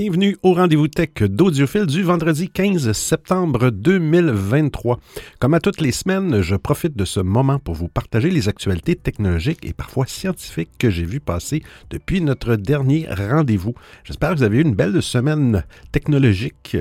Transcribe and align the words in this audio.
Bienvenue 0.00 0.36
au 0.44 0.54
rendez-vous 0.54 0.86
tech 0.86 1.10
d'Audiophile 1.22 1.86
du 1.86 2.04
vendredi 2.04 2.48
15 2.48 2.92
septembre 2.92 3.70
2023. 3.70 5.00
Comme 5.40 5.54
à 5.54 5.58
toutes 5.58 5.80
les 5.80 5.90
semaines, 5.90 6.40
je 6.40 6.54
profite 6.54 6.96
de 6.96 7.04
ce 7.04 7.18
moment 7.18 7.58
pour 7.58 7.74
vous 7.74 7.88
partager 7.88 8.30
les 8.30 8.48
actualités 8.48 8.94
technologiques 8.94 9.66
et 9.66 9.72
parfois 9.72 10.06
scientifiques 10.06 10.70
que 10.78 10.88
j'ai 10.88 11.04
vues 11.04 11.18
passer 11.18 11.64
depuis 11.90 12.20
notre 12.20 12.54
dernier 12.54 13.08
rendez-vous. 13.10 13.74
J'espère 14.04 14.30
que 14.30 14.36
vous 14.36 14.44
avez 14.44 14.58
eu 14.58 14.62
une 14.62 14.76
belle 14.76 15.02
semaine 15.02 15.64
technologique, 15.90 16.76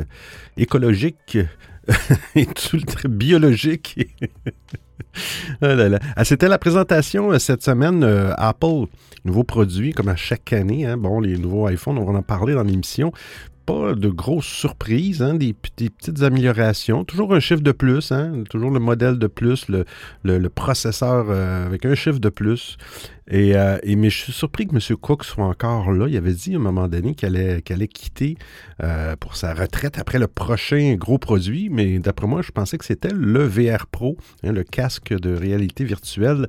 écologique 0.56 1.40
et 2.36 2.46
tout 2.46 2.78
biologique. 3.10 3.98
Ah 5.62 5.76
ah, 6.16 6.26
c'était 6.26 6.48
la 6.48 6.58
présentation 6.58 7.32
euh, 7.32 7.40
cette 7.40 7.64
semaine 7.64 8.04
euh, 8.04 8.34
Apple, 8.38 8.86
nouveau 9.28 9.44
produit 9.44 9.94
comme 9.94 10.08
à 10.08 10.16
chaque 10.16 10.52
année. 10.54 10.86
Hein. 10.86 10.98
bon, 10.98 11.20
les 11.20 11.38
nouveaux 11.38 11.70
iPhones, 11.70 11.98
on 12.00 12.12
va 12.12 12.18
en 12.18 12.24
parler 12.24 12.56
dans 12.56 12.64
l'émission 12.64 13.12
pas 13.68 13.94
de 13.94 14.08
grosses 14.08 14.46
surprises, 14.46 15.22
hein, 15.22 15.36
des, 15.36 15.54
petites 15.54 16.24
améliorations. 16.24 17.04
Toujours 17.04 17.36
un 17.36 17.42
chiffre 17.42 17.62
de 17.62 17.74
plus, 17.74 18.14
hein, 18.14 18.44
toujours 18.50 18.72
le 18.72 18.80
modèle 18.80 19.20
de 19.20 19.28
plus, 19.28 19.68
le, 19.68 20.48
processeur 20.48 21.26
euh, 21.30 21.66
avec 21.66 21.86
un 21.86 21.94
chiffre 21.94 22.20
de 22.20 22.30
plus. 22.30 22.78
Euh, 23.34 23.78
et, 23.84 23.96
mais 23.96 24.10
je 24.10 24.18
suis 24.18 24.34
surpris 24.34 24.68
que 24.68 24.76
M. 24.76 24.98
Cook 24.98 25.24
soit 25.24 25.46
encore 25.46 25.92
là. 25.92 26.08
Il 26.08 26.16
avait 26.16 26.34
dit 26.34 26.54
à 26.54 26.58
un 26.58 26.62
moment 26.62 26.88
donné 26.88 27.14
qu'il 27.14 27.28
allait, 27.28 27.62
allait, 27.70 27.88
quitter 27.88 28.38
euh, 28.82 29.16
pour 29.18 29.36
sa 29.36 29.54
retraite 29.54 30.00
après 30.00 30.20
le 30.20 30.28
prochain 30.28 30.96
gros 30.96 31.18
produit. 31.18 31.70
Mais 31.70 32.00
d'après 32.00 32.28
moi, 32.28 32.42
je 32.42 32.52
pensais 32.52 32.78
que 32.78 32.86
c'était 32.86 33.14
le 33.14 33.46
VR 33.46 33.88
Pro, 33.88 34.18
hein, 34.44 34.52
le 34.52 34.64
casque 34.64 35.14
de 35.14 35.36
réalité 35.36 35.84
virtuelle, 35.84 36.48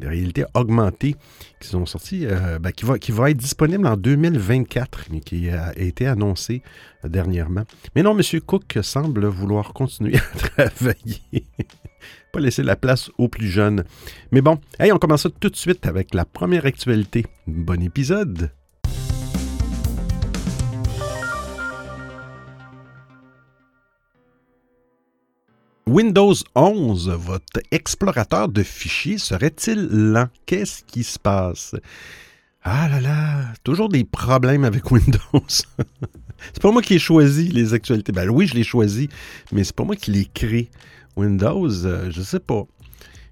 de 0.00 0.06
réalité 0.06 0.44
augmentée, 0.54 1.16
qu'ils 1.60 1.76
ont 1.76 1.86
sorti, 1.86 2.26
euh, 2.26 2.58
ben, 2.58 2.72
qui, 2.72 2.84
va, 2.84 2.98
qui 2.98 3.12
va 3.12 3.30
être 3.30 3.36
disponible 3.36 3.86
en 3.86 3.96
2024, 3.96 5.06
mais 5.10 5.20
qui 5.20 5.48
a 5.48 5.76
été 5.78 6.06
annoncé 6.06 6.62
dernièrement. 7.04 7.64
Mais 7.96 8.02
non, 8.02 8.16
M. 8.18 8.40
Cook 8.40 8.78
semble 8.82 9.26
vouloir 9.26 9.72
continuer 9.72 10.16
à 10.58 10.68
travailler 10.68 11.44
pas 12.32 12.40
laisser 12.40 12.62
la 12.62 12.76
place 12.76 13.10
aux 13.18 13.28
plus 13.28 13.48
jeunes. 13.48 13.84
Mais 14.32 14.40
bon, 14.40 14.58
hey, 14.78 14.92
on 14.92 14.98
commence 14.98 15.26
tout 15.40 15.50
de 15.50 15.56
suite 15.56 15.86
avec 15.86 16.14
la 16.14 16.24
première 16.24 16.66
actualité. 16.66 17.26
Bon 17.46 17.82
épisode! 17.82 18.50
Windows 25.86 26.34
11, 26.54 27.08
votre 27.08 27.60
explorateur 27.70 28.48
de 28.48 28.62
fichiers 28.62 29.16
serait-il 29.16 29.86
lent? 29.88 30.28
Qu'est-ce 30.44 30.82
qui 30.84 31.02
se 31.02 31.18
passe? 31.18 31.74
Ah 32.62 32.88
là 32.90 33.00
là, 33.00 33.54
toujours 33.64 33.88
des 33.88 34.04
problèmes 34.04 34.64
avec 34.64 34.90
Windows. 34.90 35.44
c'est 35.48 36.60
pas 36.60 36.72
moi 36.72 36.82
qui 36.82 36.96
ai 36.96 36.98
choisi 36.98 37.48
les 37.48 37.72
actualités. 37.72 38.12
Ben 38.12 38.28
oui, 38.28 38.46
je 38.46 38.54
les 38.54 38.64
choisi, 38.64 39.08
mais 39.50 39.64
c'est 39.64 39.74
pas 39.74 39.84
moi 39.84 39.96
qui 39.96 40.10
les 40.10 40.26
crée. 40.26 40.68
Windows, 41.18 41.84
euh, 41.84 42.10
je 42.10 42.22
sais 42.22 42.38
pas. 42.38 42.64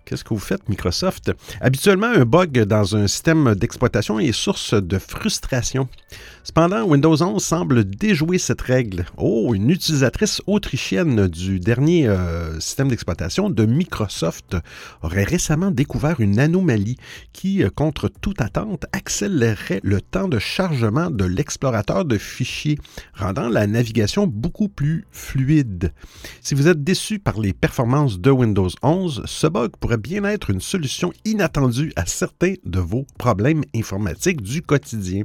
Qu'est-ce 0.07 0.23
que 0.23 0.35
vous 0.35 0.39
faites, 0.39 0.69
Microsoft? 0.69 1.33
Habituellement, 1.61 2.07
un 2.07 2.25
bug 2.25 2.63
dans 2.63 2.95
un 2.95 3.09
système 3.09 3.57
d'exploitation 3.57 4.21
est 4.21 4.31
source 4.31 4.73
de 4.73 5.01
frustration. 5.01 5.89
Cependant, 6.45 6.85
Windows 6.85 7.21
11 7.21 7.43
semble 7.43 7.85
déjouer 7.85 8.39
cette 8.39 8.61
règle. 8.61 9.05
Oh, 9.17 9.53
une 9.53 9.69
utilisatrice 9.69 10.41
autrichienne 10.47 11.27
du 11.27 11.59
dernier 11.59 12.07
euh, 12.07 12.61
système 12.61 12.87
d'exploitation 12.87 13.51
de 13.51 13.67
Microsoft 13.67 14.57
aurait 15.03 15.25
récemment 15.25 15.73
découvert 15.73 16.21
une 16.21 16.39
anomalie 16.39 16.99
qui, 17.33 17.65
euh, 17.65 17.69
contre 17.69 18.09
toute 18.09 18.41
attente, 18.41 18.87
accélérerait 18.93 19.81
le 19.83 20.01
temps 20.01 20.29
de 20.29 20.39
chargement 20.39 21.11
de 21.11 21.25
l'explorateur 21.25 22.05
de 22.05 22.17
fichiers, 22.17 22.79
rendant 23.13 23.49
la 23.49 23.67
navigation 23.67 24.29
beaucoup 24.29 24.69
plus 24.69 25.05
fluide. 25.11 25.93
Si 26.43 26.55
vous 26.55 26.69
êtes 26.69 26.85
déçu 26.85 27.19
par 27.19 27.41
les 27.41 27.53
performances 27.53 28.21
de 28.21 28.31
Windows 28.31 28.71
11, 28.85 29.23
ce 29.25 29.49
bug 29.49 29.73
pourrait 29.81 29.96
bien 29.97 30.25
être 30.25 30.51
une 30.51 30.61
solution 30.61 31.13
inattendue 31.25 31.93
à 31.97 32.07
certains 32.07 32.55
de 32.65 32.79
vos 32.79 33.07
problèmes 33.19 33.63
informatiques 33.75 34.43
du 34.43 34.63
quotidien. 34.63 35.25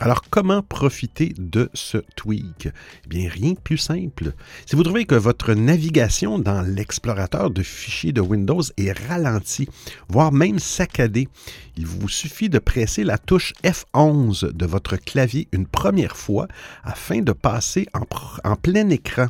Alors, 0.00 0.22
comment 0.30 0.62
profiter 0.62 1.34
de 1.38 1.70
ce 1.74 1.98
tweak? 2.16 2.68
Eh 2.68 3.08
bien, 3.08 3.28
rien 3.28 3.52
de 3.52 3.60
plus 3.60 3.78
simple. 3.78 4.32
Si 4.66 4.76
vous 4.76 4.82
trouvez 4.82 5.04
que 5.04 5.14
votre 5.14 5.54
navigation 5.54 6.38
dans 6.38 6.62
l'explorateur 6.62 7.50
de 7.50 7.62
fichiers 7.62 8.12
de 8.12 8.20
Windows 8.20 8.62
est 8.76 8.92
ralentie, 9.08 9.68
voire 10.08 10.32
même 10.32 10.58
saccadée, 10.58 11.28
il 11.76 11.86
vous 11.86 12.08
suffit 12.08 12.48
de 12.48 12.58
presser 12.58 13.04
la 13.04 13.18
touche 13.18 13.52
F11 13.64 14.52
de 14.52 14.66
votre 14.66 14.96
clavier 14.96 15.48
une 15.52 15.66
première 15.66 16.16
fois 16.16 16.46
afin 16.82 17.20
de 17.20 17.32
passer 17.32 17.86
en, 17.94 18.04
en 18.48 18.56
plein 18.56 18.88
écran 18.90 19.26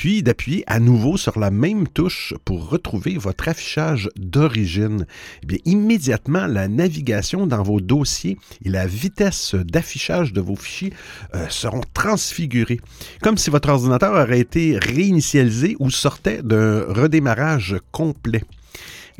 puis 0.00 0.22
d'appuyer 0.22 0.64
à 0.66 0.80
nouveau 0.80 1.18
sur 1.18 1.38
la 1.38 1.50
même 1.50 1.86
touche 1.86 2.32
pour 2.46 2.70
retrouver 2.70 3.18
votre 3.18 3.48
affichage 3.48 4.08
d'origine. 4.16 5.04
Eh 5.42 5.46
bien, 5.46 5.58
immédiatement, 5.66 6.46
la 6.46 6.68
navigation 6.68 7.46
dans 7.46 7.62
vos 7.62 7.82
dossiers 7.82 8.38
et 8.64 8.70
la 8.70 8.86
vitesse 8.86 9.54
d'affichage 9.54 10.32
de 10.32 10.40
vos 10.40 10.56
fichiers 10.56 10.94
euh, 11.34 11.44
seront 11.50 11.82
transfigurées, 11.92 12.80
comme 13.20 13.36
si 13.36 13.50
votre 13.50 13.68
ordinateur 13.68 14.14
aurait 14.14 14.40
été 14.40 14.78
réinitialisé 14.78 15.76
ou 15.80 15.90
sortait 15.90 16.40
d'un 16.42 16.82
redémarrage 16.90 17.76
complet. 17.92 18.44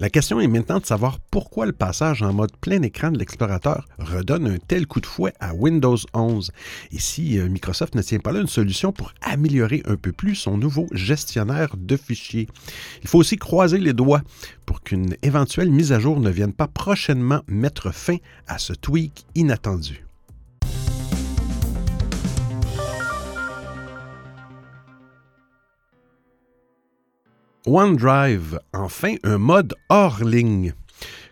La 0.01 0.09
question 0.09 0.41
est 0.41 0.47
maintenant 0.47 0.79
de 0.79 0.87
savoir 0.87 1.19
pourquoi 1.31 1.67
le 1.67 1.73
passage 1.73 2.23
en 2.23 2.33
mode 2.33 2.57
plein 2.57 2.81
écran 2.81 3.11
de 3.11 3.19
l'explorateur 3.19 3.87
redonne 3.99 4.47
un 4.47 4.57
tel 4.57 4.87
coup 4.87 5.03
de 5.03 5.05
fouet 5.07 5.35
à 5.41 5.55
Windows 5.55 5.99
11 6.15 6.53
et 6.91 6.99
si 6.99 7.39
euh, 7.39 7.51
Microsoft 7.51 7.95
ne 7.95 8.01
tient 8.01 8.19
pas 8.19 8.33
là 8.33 8.41
une 8.41 8.47
solution 8.47 8.93
pour 8.93 9.13
améliorer 9.21 9.83
un 9.87 9.97
peu 9.97 10.13
plus 10.13 10.37
son 10.37 10.57
nouveau 10.57 10.87
gestionnaire 10.93 11.77
de 11.77 11.99
fichiers? 11.99 12.49
Il 13.03 13.11
faut 13.11 13.19
aussi 13.19 13.37
croiser 13.37 13.77
les 13.77 13.93
doigts 13.93 14.23
pour 14.65 14.81
qu'une 14.81 15.17
éventuelle 15.21 15.71
mise 15.71 15.93
à 15.93 16.01
jour 16.01 16.19
ne 16.19 16.31
vienne 16.31 16.55
pas 16.55 16.67
prochainement 16.67 17.43
mettre 17.47 17.93
fin 17.93 18.17
à 18.47 18.57
ce 18.57 18.73
tweak 18.73 19.27
inattendu. 19.35 20.07
OneDrive, 27.67 28.59
enfin 28.73 29.17
un 29.23 29.37
mode 29.37 29.75
hors 29.91 30.25
ligne. 30.25 30.73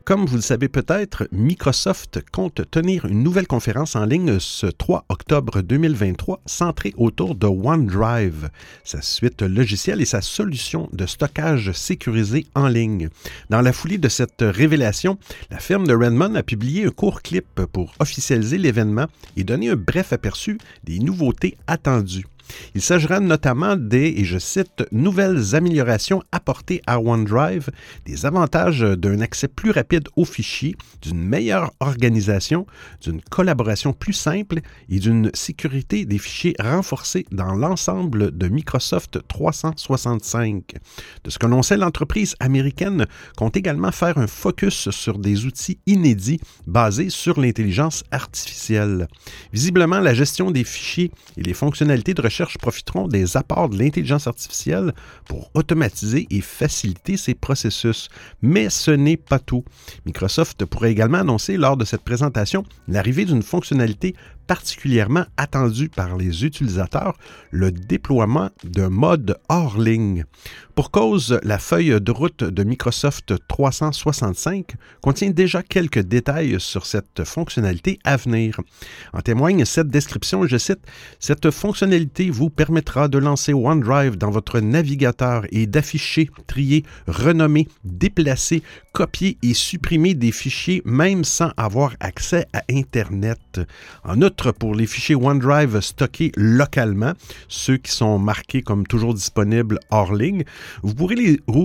Comme 0.05 0.25
vous 0.27 0.37
le 0.37 0.43
savez 0.43 0.69
peut-être, 0.69 1.28
Microsoft 1.33 2.21
compte 2.33 2.62
tenir 2.71 3.05
une 3.05 3.22
nouvelle 3.22 3.47
conférence 3.47 3.97
en 3.97 4.05
ligne 4.05 4.38
ce 4.38 4.67
3 4.67 5.05
octobre 5.09 5.61
2023 5.61 6.41
centrée 6.47 6.94
autour 6.97 7.34
de 7.34 7.47
OneDrive, 7.47 8.49
sa 8.84 9.03
suite 9.03 9.43
logicielle 9.43 10.00
et 10.00 10.06
sa 10.06 10.22
solution 10.22 10.88
de 10.93 11.06
stockage 11.06 11.72
sécurisé 11.72 12.47
en 12.55 12.69
ligne. 12.69 13.09
Dans 13.50 13.61
la 13.61 13.72
foulée 13.72 13.99
de 13.99 14.09
cette 14.09 14.41
révélation, 14.41 15.19
la 15.50 15.59
firme 15.59 15.87
de 15.87 15.94
Redmond 15.94 16.34
a 16.34 16.43
publié 16.43 16.87
un 16.87 16.91
court 16.91 17.22
clip 17.22 17.61
pour 17.72 17.93
officialiser 18.00 18.59
l'événement 18.59 19.06
et 19.37 19.44
donner 19.44 19.71
un 19.71 19.77
bref 19.77 20.12
aperçu 20.12 20.59
des 20.84 20.99
nouveautés 21.00 21.56
attendues. 21.67 22.27
Il 22.75 22.83
s'agira 22.83 23.21
notamment 23.21 23.77
des, 23.77 24.15
et 24.17 24.25
je 24.25 24.39
cite, 24.39 24.85
nouvelles 24.93 25.55
améliorations 25.55 26.23
apportées 26.33 26.81
à 26.87 27.01
OneDrive, 27.01 27.71
des 28.05 28.27
avantages 28.27 28.81
d'un 28.81 29.21
accès 29.21 29.49
plus 29.49 29.71
rapide 29.71 30.09
aux 30.17 30.25
fichiers, 30.25 30.77
d'une 31.03 31.23
meilleure 31.23 31.73
organisation, 31.81 32.67
d'une 33.03 33.21
collaboration 33.21 33.93
plus 33.93 34.13
simple 34.13 34.61
et 34.89 34.99
d'une 34.99 35.31
sécurité 35.35 36.05
des 36.05 36.19
fichiers 36.19 36.55
renforcée 36.59 37.27
dans 37.31 37.55
l'ensemble 37.55 38.37
de 38.37 38.49
Microsoft 38.49 39.19
365. 39.29 40.75
De 41.25 41.31
ce 41.31 41.39
que 41.39 41.47
l'on 41.47 41.62
sait, 41.62 41.77
l'entreprise 41.77 42.35
américaine 42.41 43.06
compte 43.37 43.56
également 43.56 43.93
faire 43.93 44.19
un 44.19 44.27
focus 44.27 44.91
sur 44.91 45.19
des 45.19 45.47
outils 45.47 45.79
inédits 45.87 46.41
basés 46.67 47.11
sur 47.11 47.41
l'intelligence 47.41 48.05
artificielle. 48.11 49.09
Visiblement, 49.53 50.01
la 50.01 50.15
gestion 50.15 50.51
des 50.51 50.65
fichiers 50.65 51.11
et 51.37 51.43
les 51.43 51.55
fonctionnalités 51.55 52.15
de 52.15 52.23
recherche 52.23 52.38
profiteront 52.58 53.08
des 53.08 53.37
apports 53.37 53.69
de 53.69 53.79
l'intelligence 53.79 54.26
artificielle 54.26 54.93
pour 55.26 55.50
automatiser 55.55 56.26
et 56.31 56.40
faciliter 56.40 57.17
ces 57.17 57.35
processus. 57.35 58.08
Mais 58.43 58.70
ce 58.70 58.90
n'est 58.90 59.17
pas 59.17 59.38
tout. 59.38 59.64
Microsoft 60.06 60.64
pourrait 60.64 60.93
également 60.93 61.19
annoncer 61.19 61.56
lors 61.56 61.76
de 61.76 61.85
cette 61.85 62.02
présentation 62.02 62.64
l'arrivée 62.87 63.25
d'une 63.25 63.43
fonctionnalité 63.43 64.14
particulièrement 64.49 65.27
attendu 65.37 65.89
par 65.89 66.17
les 66.17 66.45
utilisateurs, 66.45 67.17
le 67.53 67.71
déploiement 67.71 68.50
d'un 68.65 68.89
mode 68.89 69.39
hors 69.49 69.79
ligne. 69.79 70.25
Pour 70.75 70.91
cause, 70.91 71.39
la 71.43 71.59
feuille 71.59 72.00
de 72.00 72.12
route 72.12 72.45
de 72.45 72.62
Microsoft 72.65 73.35
365 73.49 74.75
contient 75.03 75.31
déjà 75.31 75.62
quelques 75.62 75.99
détails 75.99 76.61
sur 76.61 76.87
cette 76.87 77.25
fonctionnalité 77.25 77.99
à 78.05 78.17
venir. 78.17 78.61
En 79.12 79.21
témoigne 79.21 79.65
cette 79.65 79.89
description, 79.89 80.47
je 80.47 80.56
cite, 80.56 80.81
Cette 81.19 81.51
fonctionnalité 81.51 82.31
vous 82.31 82.49
permettra 82.49 83.09
de 83.09 83.19
lancer 83.19 83.53
OneDrive 83.53 84.17
dans 84.17 84.31
votre 84.31 84.61
navigateur 84.61 85.44
et 85.51 85.67
d'afficher, 85.67 86.31
trier, 86.47 86.85
renommer, 87.06 87.67
déplacer, 87.85 88.62
copier 88.93 89.37
et 89.43 89.55
supprimer 89.55 90.15
des 90.15 90.33
fichiers 90.33 90.81
même 90.85 91.25
sans 91.25 91.51
avoir 91.56 91.94
accès 92.01 92.47
à 92.53 92.62
Internet. 92.71 93.61
En 94.05 94.23
outre, 94.23 94.38
pour 94.58 94.75
les 94.75 94.87
fichiers 94.87 95.17
OneDrive 95.17 95.81
stockés 95.81 96.32
localement, 96.37 97.12
ceux 97.49 97.76
qui 97.76 97.90
sont 97.90 98.19
marqués 98.19 98.62
comme 98.62 98.87
toujours 98.87 99.12
disponibles 99.12 99.81
hors 99.90 100.14
ligne, 100.14 100.44
vous 100.82 100.94
pourrez 100.94 101.17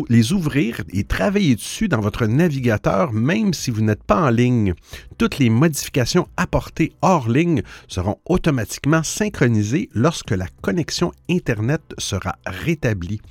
les 0.10 0.34
ouvrir 0.34 0.82
et 0.92 1.04
travailler 1.04 1.56
dessus 1.56 1.88
dans 1.88 2.02
votre 2.02 2.26
navigateur 2.26 3.14
même 3.14 3.54
si 3.54 3.70
vous 3.70 3.82
n'êtes 3.82 4.04
pas 4.04 4.22
en 4.22 4.30
ligne. 4.30 4.74
Toutes 5.18 5.40
les 5.40 5.50
modifications 5.50 6.28
apportées 6.38 6.94
hors 7.02 7.30
ligne 7.30 7.62
seront 7.88 8.18
automatiquement 8.26 9.04
synchronisées 9.04 9.90
lorsque 9.94 10.32
la 10.32 10.48
connexion 10.62 11.12
Internet 11.30 11.82
sera 11.98 12.36
rétablie. 12.46 13.22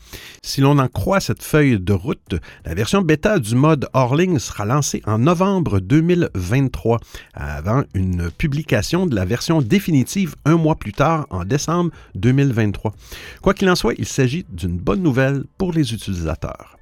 Si 0.43 0.61
l'on 0.61 0.79
en 0.79 0.89
croit 0.89 1.21
cette 1.21 1.43
feuille 1.43 1.79
de 1.81 1.93
route, 1.93 2.35
la 2.65 2.75
version 2.75 3.03
bêta 3.03 3.39
du 3.39 3.55
mode 3.55 3.89
hors 3.93 4.17
ligne 4.17 4.39
sera 4.39 4.65
lancée 4.65 5.03
en 5.07 5.19
novembre 5.19 5.81
2023, 5.81 6.99
avant 7.35 7.83
une 7.95 8.31
publication 8.31 9.07
de 9.07 9.15
la 9.15 9.25
version 9.25 9.63
définitive 9.63 10.35
un 10.45 10.57
mois 10.57 10.77
plus 10.77 10.93
tard, 10.93 11.27
en 11.31 11.45
décembre 11.45 11.91
2023. 12.15 12.93
Quoi 13.41 13.55
qu'il 13.55 13.69
en 13.69 13.77
soit, 13.77 13.95
il 13.99 14.07
s'agit 14.07 14.47
d'une 14.51 14.79
bonne 14.79 15.03
nouvelle 15.03 15.45
pour 15.59 15.73
les 15.73 15.93
utilisateurs. 15.93 16.79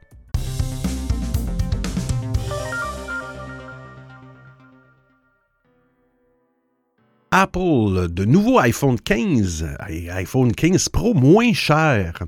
Apple, 7.43 8.09
de 8.11 8.27
nouveaux 8.27 8.59
iPhone 8.59 9.01
15 9.01 9.67
et 9.89 10.11
iPhone 10.11 10.53
15 10.53 10.91
Pro 10.91 11.15
moins 11.15 11.55
chers. 11.55 12.23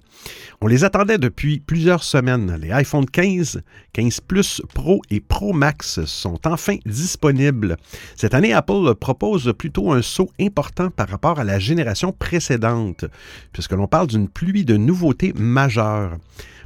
On 0.62 0.66
les 0.66 0.84
attendait 0.84 1.18
depuis 1.18 1.60
plusieurs 1.60 2.02
semaines. 2.02 2.56
Les 2.58 2.72
iPhone 2.72 3.04
15, 3.04 3.60
15 3.92 4.20
Plus 4.22 4.62
Pro 4.72 5.02
et 5.10 5.20
Pro 5.20 5.52
Max 5.52 6.02
sont 6.06 6.40
enfin 6.46 6.76
disponibles. 6.86 7.76
Cette 8.16 8.32
année, 8.32 8.54
Apple 8.54 8.94
propose 8.94 9.52
plutôt 9.52 9.92
un 9.92 10.00
saut 10.00 10.30
important 10.40 10.88
par 10.88 11.10
rapport 11.10 11.38
à 11.38 11.44
la 11.44 11.58
génération 11.58 12.12
précédente, 12.18 13.04
puisque 13.52 13.72
l'on 13.72 13.88
parle 13.88 14.06
d'une 14.06 14.30
pluie 14.30 14.64
de 14.64 14.78
nouveautés 14.78 15.34
majeures. 15.36 16.16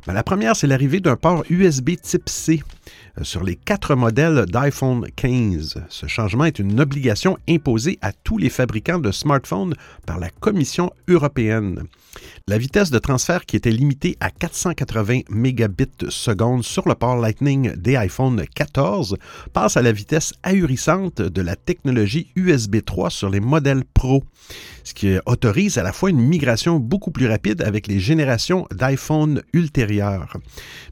Ben, 0.07 0.13
la 0.13 0.23
première, 0.23 0.55
c'est 0.55 0.69
l'arrivée 0.69 1.01
d'un 1.01 1.17
port 1.17 1.45
USB 1.51 1.91
type 2.01 2.29
C 2.29 2.63
euh, 3.19 3.25
sur 3.25 3.43
les 3.43 3.57
quatre 3.57 3.97
modèles 3.97 4.47
d'iPhone 4.47 5.05
15. 5.17 5.83
Ce 5.89 6.07
changement 6.07 6.45
est 6.45 6.61
une 6.61 6.79
obligation 6.79 7.39
imposée 7.49 7.99
à 8.03 8.13
tous 8.13 8.39
les 8.39 8.49
fabricants 8.49 9.01
de 9.01 9.11
smartphones 9.11 9.75
par 10.07 10.21
la 10.21 10.31
Commission 10.31 10.93
européenne. 11.09 11.83
La 12.47 12.57
vitesse 12.57 12.93
de 12.93 13.01
transfert 13.01 13.47
qui 13.47 13.57
était 13.57 13.73
limitée 13.73 14.17
à 14.21 14.31
480 14.31 15.23
mégabits 15.29 16.07
seconde 16.09 16.63
sur 16.63 16.89
le 16.89 16.95
port 16.95 17.17
Lightning 17.17 17.75
des 17.75 17.97
iPhone 17.97 18.45
14 18.55 19.17
passe 19.53 19.77
à 19.77 19.83
la 19.83 19.91
vitesse 19.91 20.35
ahurissante 20.45 21.21
de 21.21 21.43
la 21.43 21.57
technologie 21.57 22.31
USB 22.37 22.77
3 22.85 23.11
sur 23.11 23.29
les 23.29 23.41
modèles 23.41 23.83
Pro, 23.93 24.23
ce 24.87 24.95
qui 24.95 25.19
autorise 25.27 25.79
à 25.79 25.83
la 25.83 25.93
fois 25.93 26.11
une 26.11 26.21
migration 26.21 26.79
beaucoup 26.79 27.11
plus 27.11 27.27
rapide 27.27 27.61
avec 27.63 27.89
les 27.89 27.99
générations 27.99 28.69
d'iPhone 28.73 29.43
ultérieures, 29.53 30.37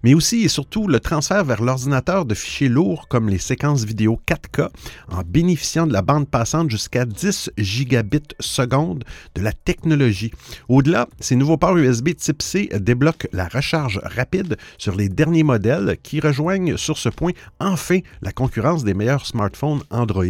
mais 0.02 0.14
aussi 0.14 0.42
et 0.42 0.48
surtout 0.48 0.88
le 0.88 0.98
transfert 0.98 1.44
vers 1.44 1.62
l'ordinateur 1.62 2.24
de 2.24 2.34
fichiers 2.34 2.68
lourds 2.68 3.06
comme 3.06 3.28
les 3.28 3.38
séquences 3.38 3.84
vidéo 3.84 4.20
4K 4.26 4.68
en 5.12 5.22
bénéficiant 5.24 5.86
de 5.86 5.92
la 5.92 6.02
bande 6.02 6.28
passante 6.28 6.70
jusqu'à 6.70 7.04
10 7.04 7.52
gigabits 7.56 8.34
seconde 8.40 9.04
de 9.36 9.42
la 9.42 9.52
technologie. 9.52 10.32
Au-delà, 10.68 11.06
ces 11.20 11.36
nouveaux 11.36 11.56
ports 11.56 11.76
USB 11.76 12.16
type 12.16 12.42
C 12.42 12.68
débloquent 12.80 13.28
la 13.32 13.46
recharge 13.46 14.00
rapide 14.02 14.56
sur 14.76 14.96
les 14.96 15.08
derniers 15.08 15.44
modèles 15.44 15.98
qui 16.02 16.18
rejoignent 16.18 16.76
sur 16.76 16.98
ce 16.98 17.10
point 17.10 17.32
enfin 17.60 18.00
la 18.22 18.32
concurrence 18.32 18.82
des 18.82 18.94
meilleurs 18.94 19.24
smartphones 19.24 19.82
Android. 19.90 20.24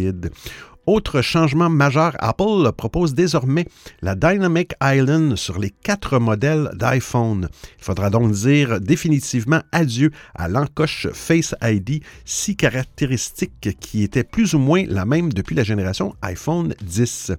Autre 0.87 1.23
changement 1.23 1.67
majeur, 1.67 2.15
Apple 2.19 2.71
propose 2.77 3.15
désormais 3.15 3.65
la 4.03 4.13
Dynamic 4.13 4.73
Island 4.83 5.35
sur 5.35 5.57
les 5.57 5.71
quatre 5.71 6.19
modèles 6.19 6.69
d'iPhone. 6.75 7.49
Il 7.79 7.83
faudra 7.83 8.11
donc 8.11 8.31
dire 8.33 8.79
définitivement 8.79 9.61
adieu 9.71 10.11
à 10.35 10.47
l'encoche 10.47 11.07
Face 11.11 11.55
ID, 11.63 12.03
si 12.23 12.55
caractéristique 12.55 13.75
qui 13.79 14.03
était 14.03 14.23
plus 14.23 14.53
ou 14.53 14.59
moins 14.59 14.83
la 14.87 15.05
même 15.05 15.33
depuis 15.33 15.55
la 15.55 15.63
génération 15.63 16.13
iPhone 16.21 16.75
10. 16.83 17.31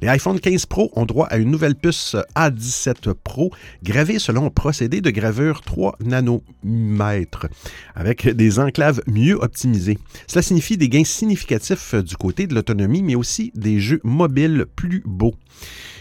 Les 0.00 0.06
iPhone 0.06 0.38
15 0.38 0.66
Pro 0.66 0.92
ont 0.94 1.04
droit 1.04 1.26
à 1.26 1.38
une 1.38 1.50
nouvelle 1.50 1.74
puce 1.74 2.14
A17 2.36 3.14
Pro 3.14 3.50
gravée 3.82 4.20
selon 4.20 4.46
un 4.46 4.50
procédé 4.50 5.00
de 5.00 5.10
gravure 5.10 5.62
3 5.62 5.96
nanomètres 6.04 7.48
avec 7.96 8.28
des 8.28 8.60
enclaves 8.60 9.02
mieux 9.08 9.42
optimisées. 9.42 9.98
Cela 10.28 10.42
signifie 10.42 10.76
des 10.76 10.88
gains 10.88 11.02
significatifs 11.04 11.96
du 11.96 12.16
côté 12.16 12.46
de 12.46 12.54
l'autonomie 12.54 12.91
mais 13.00 13.14
aussi 13.14 13.52
des 13.54 13.80
jeux 13.80 14.00
mobiles 14.02 14.66
plus 14.76 15.02
beaux. 15.06 15.34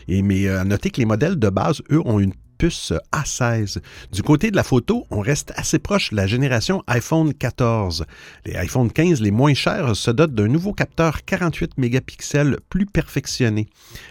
Et 0.08 0.22
mais 0.24 0.48
euh, 0.48 0.64
noter 0.64 0.90
que 0.90 1.00
les 1.00 1.06
modèles 1.06 1.38
de 1.38 1.50
base, 1.50 1.82
eux, 1.92 2.02
ont 2.04 2.20
une 2.20 2.34
a16. 2.68 3.80
Du 4.12 4.24
côté 4.24 4.52
de 4.52 4.56
la 4.56 4.64
photo, 4.64 5.06
on 5.10 5.20
reste 5.20 5.52
assez 5.56 5.80
proche 5.80 6.12
de 6.12 6.16
la 6.16 6.28
génération 6.28 6.84
iPhone 6.88 7.34
14. 7.34 8.06
Les 8.46 8.56
iPhone 8.56 8.92
15 8.92 9.22
les 9.22 9.32
moins 9.32 9.54
chers 9.54 9.96
se 9.96 10.12
dotent 10.12 10.34
d'un 10.34 10.48
nouveau 10.48 10.74
capteur 10.74 11.26
48 11.26 11.78
mégapixels 11.78 12.60
plus 12.70 12.86
perfectionné. 12.86 13.68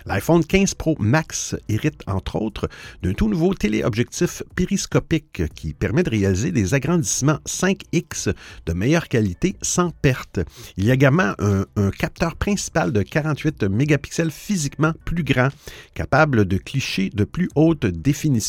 L'iPhone 0.06 0.44
15 0.44 0.74
Pro 0.74 0.96
Max 0.98 1.54
hérite 1.68 2.02
entre 2.06 2.36
autres 2.36 2.68
d'un 3.02 3.12
tout 3.12 3.28
nouveau 3.28 3.54
téléobjectif 3.54 4.42
périscopique 4.56 5.42
qui 5.54 5.72
permet 5.72 6.02
de 6.02 6.10
réaliser 6.10 6.50
des 6.50 6.74
agrandissements 6.74 7.38
5X 7.46 8.32
de 8.66 8.72
meilleure 8.72 9.08
qualité 9.08 9.56
sans 9.62 9.90
perte. 9.90 10.40
Il 10.76 10.84
y 10.84 10.90
a 10.90 10.94
également 10.94 11.34
un, 11.38 11.64
un 11.76 11.90
capteur 11.90 12.36
principal 12.36 12.92
de 12.92 13.02
48 13.02 13.64
mégapixels 13.64 14.30
physiquement 14.30 14.92
plus 15.04 15.24
grand, 15.24 15.50
capable 15.94 16.46
de 16.46 16.56
clichés 16.56 17.10
de 17.10 17.24
plus 17.24 17.48
haute 17.54 17.86
définition 17.86 18.39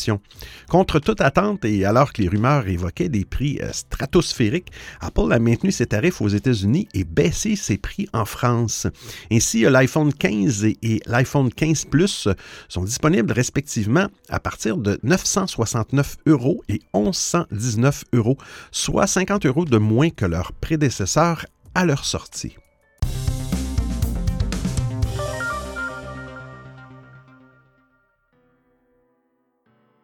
Contre 0.68 0.98
toute 0.98 1.20
attente 1.20 1.64
et 1.64 1.84
alors 1.84 2.12
que 2.12 2.22
les 2.22 2.28
rumeurs 2.28 2.66
évoquaient 2.68 3.08
des 3.08 3.24
prix 3.24 3.58
euh, 3.62 3.70
stratosphériques, 3.72 4.72
Apple 5.00 5.32
a 5.32 5.38
maintenu 5.38 5.72
ses 5.72 5.86
tarifs 5.86 6.20
aux 6.20 6.28
États-Unis 6.28 6.88
et 6.94 7.04
baissé 7.04 7.56
ses 7.56 7.78
prix 7.78 8.08
en 8.12 8.24
France. 8.24 8.86
Ainsi, 9.30 9.62
l'iPhone 9.62 10.12
15 10.12 10.64
et 10.64 11.00
l'iPhone 11.06 11.52
15 11.52 11.86
Plus 11.86 12.28
sont 12.68 12.84
disponibles 12.84 13.32
respectivement 13.32 14.06
à 14.28 14.40
partir 14.40 14.76
de 14.76 14.98
969 15.02 16.16
euros 16.26 16.62
et 16.68 16.80
1119 16.94 18.04
euros, 18.12 18.38
soit 18.70 19.06
50 19.06 19.46
euros 19.46 19.64
de 19.64 19.78
moins 19.78 20.10
que 20.10 20.24
leurs 20.24 20.52
prédécesseurs 20.52 21.46
à 21.74 21.84
leur 21.84 22.04
sortie. 22.04 22.56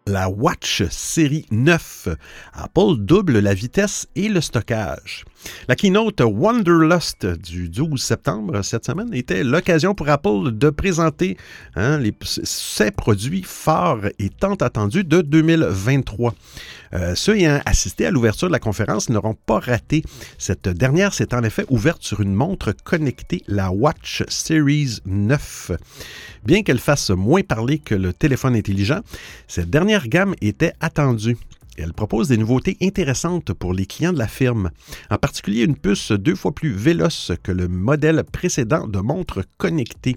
La 0.09 0.29
Watch 0.29 0.83
série 0.91 1.45
9. 1.51 2.09
Apple 2.55 2.97
double 2.99 3.39
la 3.41 3.55
vitesse 3.55 4.09
et 4.17 4.29
le 4.29 4.41
stockage. 4.41 5.25
La 5.69 5.77
keynote 5.77 6.21
Wanderlust 6.21 7.27
du 7.27 7.69
12 7.69 8.03
septembre 8.03 8.63
cette 8.63 8.87
semaine 8.87 9.13
était 9.15 9.45
l'occasion 9.45 9.95
pour 9.95 10.09
Apple 10.09 10.53
de 10.53 10.71
présenter 10.71 11.37
hein, 11.77 12.01
ses 12.23 12.91
produits 12.91 13.43
forts 13.43 14.07
et 14.19 14.31
tant 14.31 14.55
attendus 14.55 15.05
de 15.05 15.21
2023. 15.21 16.35
Euh, 16.95 17.15
ceux 17.15 17.37
ayant 17.37 17.61
assisté 17.67 18.07
à 18.07 18.11
l'ouverture 18.11 18.49
de 18.49 18.53
la 18.53 18.59
conférence 18.59 19.11
n'auront 19.11 19.35
pas 19.35 19.59
raté. 19.59 20.03
Cette 20.39 20.69
dernière 20.69 21.13
s'est 21.13 21.35
en 21.35 21.43
effet 21.43 21.65
ouverte 21.69 22.03
sur 22.03 22.21
une 22.21 22.35
montre 22.35 22.73
connectée, 22.73 23.43
la 23.47 23.71
Watch 23.71 24.25
Series 24.29 25.01
9. 25.05 25.73
Bien 26.45 26.63
qu'elle 26.63 26.79
fasse 26.79 27.11
moins 27.11 27.43
parler 27.43 27.79
que 27.79 27.95
le 27.95 28.13
téléphone 28.13 28.57
intelligent, 28.57 29.01
cette 29.47 29.71
dernière 29.71 30.09
gamme 30.09 30.35
était 30.41 30.73
attendue 30.81 31.37
elle 31.79 31.93
propose 31.93 32.29
des 32.29 32.37
nouveautés 32.37 32.77
intéressantes 32.83 33.53
pour 33.53 33.73
les 33.73 33.87
clients 33.87 34.13
de 34.13 34.19
la 34.19 34.29
firme, 34.29 34.71
en 35.11 35.17
particulier 35.17 35.63
une 35.63 35.77
puce 35.77 36.13
deux 36.13 36.35
fois 36.35 36.53
plus 36.53 36.73
véloce 36.73 37.33
que 37.43 37.53
le 37.53 37.69
modèle 37.69 38.25
précédent 38.25 38.87
de 38.87 38.99
montre 38.99 39.45
connectée. 39.59 40.17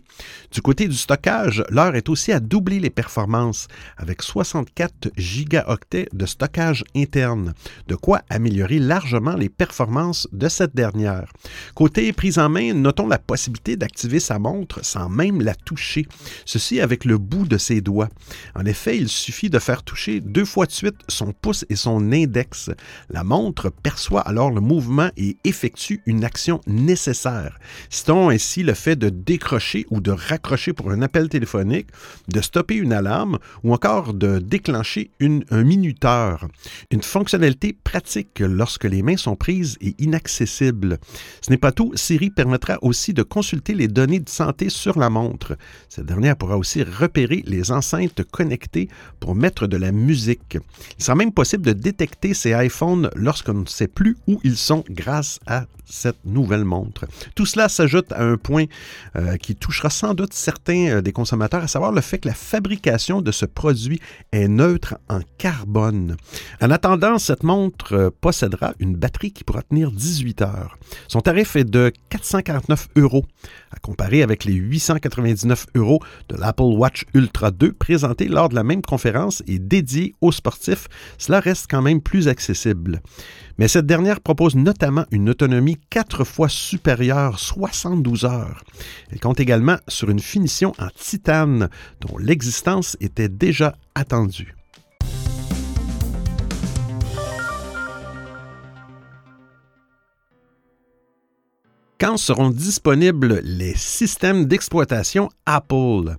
Du 0.52 0.62
côté 0.62 0.88
du 0.88 0.96
stockage, 0.96 1.64
l'heure 1.70 1.96
est 1.96 2.10
aussi 2.10 2.32
à 2.32 2.40
doubler 2.40 2.80
les 2.80 2.90
performances 2.90 3.68
avec 3.98 4.22
64 4.22 5.12
gigaoctets 5.18 6.10
de 6.14 6.26
stockage 6.26 6.84
interne, 6.96 7.54
de 7.88 7.96
quoi 7.96 8.22
améliorer 8.30 8.80
largement 8.80 9.36
les 9.36 9.50
performances 9.50 10.28
de 10.32 10.50
cette 10.50 10.76
dernière. 10.76 11.32
Côté 11.76 12.12
prise 12.14 12.40
en 12.40 12.50
main, 12.50 12.74
notons 12.74 13.08
la 13.08 13.20
possibilité 13.20 13.76
d'activer 13.76 14.20
sa 14.20 14.40
montre 14.40 14.84
sans 14.84 15.10
même 15.10 15.42
la 15.42 15.56
toucher, 15.56 16.08
ceci 16.46 16.82
avec 16.82 17.06
le 17.06 17.18
bout 17.18 17.46
de 17.46 17.58
ses 17.58 17.82
doigts. 17.82 18.10
En 18.56 18.66
effet, 18.66 18.98
il 18.98 19.10
suffit 19.10 19.50
de 19.50 19.60
faire 19.60 19.84
toucher 19.84 20.22
deux 20.22 20.46
fois 20.46 20.66
de 20.66 20.72
suite 20.72 20.96
son 21.08 21.34
pouce 21.34 21.51
et 21.70 21.76
son 21.76 22.12
index. 22.12 22.70
La 23.10 23.24
montre 23.24 23.70
perçoit 23.70 24.22
alors 24.22 24.52
le 24.52 24.62
mouvement 24.62 25.10
et 25.18 25.38
effectue 25.44 26.02
une 26.06 26.24
action 26.24 26.62
nécessaire. 26.68 27.60
Citons 27.90 28.30
ainsi 28.30 28.64
le 28.64 28.74
fait 28.74 28.96
de 28.96 29.10
décrocher 29.10 29.86
ou 29.90 30.02
de 30.02 30.12
raccrocher 30.12 30.74
pour 30.74 30.92
un 30.92 31.02
appel 31.02 31.30
téléphonique, 31.30 31.88
de 32.28 32.42
stopper 32.42 32.76
une 32.76 32.94
alarme 32.94 33.40
ou 33.64 33.74
encore 33.74 34.14
de 34.14 34.40
déclencher 34.40 35.12
un 35.22 35.64
minuteur. 35.64 36.48
Une 36.92 37.04
fonctionnalité 37.04 37.78
pratique 37.84 38.40
lorsque 38.40 38.86
les 38.86 39.02
mains 39.02 39.18
sont 39.18 39.36
prises 39.36 39.78
et 39.82 39.96
inaccessibles. 40.00 40.98
Ce 41.42 41.50
n'est 41.50 41.58
pas 41.58 41.72
tout, 41.72 41.92
Siri 41.96 42.30
permettra 42.30 42.78
aussi 42.82 43.14
de 43.14 43.24
consulter 43.24 43.74
les 43.74 43.88
données 43.88 44.20
de 44.20 44.30
santé 44.30 44.70
sur 44.70 44.98
la 44.98 45.10
montre. 45.10 45.58
Cette 45.90 46.06
dernière 46.06 46.36
pourra 46.36 46.58
aussi 46.58 46.84
repérer 46.84 47.44
les 47.46 47.72
enceintes 47.72 48.24
connectées 48.32 48.90
pour 49.20 49.36
mettre 49.36 49.68
de 49.68 49.78
la 49.78 49.92
musique. 49.92 50.58
Il 50.98 51.04
sera 51.04 51.16
même 51.16 51.32
possible 51.42 51.64
de 51.64 51.74
détecter 51.74 52.36
ces 52.36 52.52
iPhones 52.52 53.10
lorsqu'on 53.16 53.56
ne 53.56 53.66
sait 53.66 53.88
plus 53.88 54.16
où 54.28 54.40
ils 54.44 54.58
sont 54.58 54.84
grâce 54.92 55.40
à 55.48 55.66
cette 55.92 56.24
nouvelle 56.26 56.66
montre. 56.66 57.06
Tout 57.36 57.46
cela 57.46 57.70
s'ajoute 57.70 58.12
à 58.12 58.24
un 58.24 58.38
point 58.38 58.66
euh, 59.16 59.38
qui 59.38 59.56
touchera 59.56 59.90
sans 59.90 60.14
doute 60.14 60.34
certains 60.34 60.88
euh, 60.88 61.02
des 61.02 61.12
consommateurs, 61.12 61.64
à 61.64 61.68
savoir 61.68 61.92
le 61.92 62.02
fait 62.02 62.20
que 62.20 62.28
la 62.28 62.34
fabrication 62.34 63.22
de 63.22 63.32
ce 63.32 63.46
produit 63.46 64.00
est 64.32 64.48
neutre 64.48 64.96
en 65.10 65.20
carbone. 65.38 66.16
En 66.62 66.72
attendant, 66.72 67.20
cette 67.20 67.44
montre 67.44 67.94
euh, 67.94 68.10
possédera 68.22 68.74
une 68.80 68.96
batterie 68.96 69.34
qui 69.34 69.44
pourra 69.44 69.64
tenir 69.64 69.92
18 69.92 70.42
heures. 70.44 70.78
Son 71.08 71.22
tarif 71.22 71.56
est 71.56 71.70
de 71.70 71.92
449 72.10 72.90
euros, 72.96 73.26
à 73.72 73.80
comparer 73.80 74.24
avec 74.24 74.46
les 74.46 74.54
899 74.54 75.68
euros 75.76 76.00
de 76.30 76.36
l'Apple 76.38 76.64
Watch 76.64 77.06
Ultra 77.14 77.52
2 77.52 77.74
présenté 77.74 78.28
lors 78.28 78.50
de 78.50 78.56
la 78.56 78.64
même 78.64 78.82
conférence 78.82 79.44
et 79.48 79.60
dédié 79.60 80.16
aux 80.22 80.32
sportifs. 80.32 80.88
Cela 81.18 81.31
reste 81.40 81.68
quand 81.70 81.82
même 81.82 82.02
plus 82.02 82.28
accessible. 82.28 83.02
Mais 83.58 83.68
cette 83.68 83.86
dernière 83.86 84.22
propose 84.22 84.56
notamment 84.56 85.06
une 85.12 85.30
autonomie 85.30 85.78
quatre 85.90 86.24
fois 86.24 86.50
supérieure, 86.50 87.40
72 87.40 88.26
heures. 88.26 88.64
Elle 89.12 89.20
compte 89.20 89.40
également 89.40 89.78
sur 89.88 90.10
une 90.10 90.20
finition 90.20 90.74
en 90.80 90.88
titane 90.96 91.70
dont 92.02 92.18
l'existence 92.18 92.98
était 93.00 93.30
déjà 93.30 93.76
attendue. 93.96 94.56
Quand 102.02 102.18
seront 102.18 102.50
disponibles 102.50 103.42
les 103.44 103.76
systèmes 103.76 104.46
d'exploitation 104.46 105.30
Apple. 105.46 106.16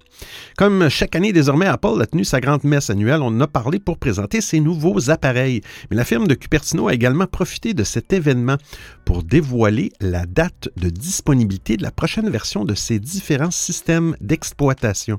Comme 0.57 0.89
chaque 0.89 1.17
année 1.17 1.33
désormais, 1.33 1.67
Apple 1.67 2.01
a 2.01 2.07
tenu 2.07 2.25
sa 2.25 2.41
grande 2.41 2.63
messe 2.63 2.89
annuelle. 2.89 3.21
On 3.21 3.27
en 3.27 3.41
a 3.41 3.49
parlé 3.49 3.81
pour 3.81 3.99
présenter 3.99 4.41
ses 4.41 4.61
nouveaux 4.61 5.11
appareils. 5.11 5.61
Mais 5.91 5.97
la 5.97 6.05
firme 6.05 6.29
de 6.29 6.35
Cupertino 6.35 6.87
a 6.87 6.95
également 6.95 7.27
profité 7.27 7.75
de 7.75 7.83
cet 7.83 8.13
événement 8.13 8.59
pour 9.05 9.25
dévoiler 9.25 9.91
la 10.01 10.25
date 10.25 10.69
de 10.77 10.89
disponibilité 10.89 11.77
de 11.77 11.83
la 11.83 11.91
prochaine 11.91 12.31
version 12.31 12.65
de 12.65 12.75
ses 12.75 13.01
différents 13.01 13.51
systèmes 13.51 14.15
d'exploitation. 14.21 15.19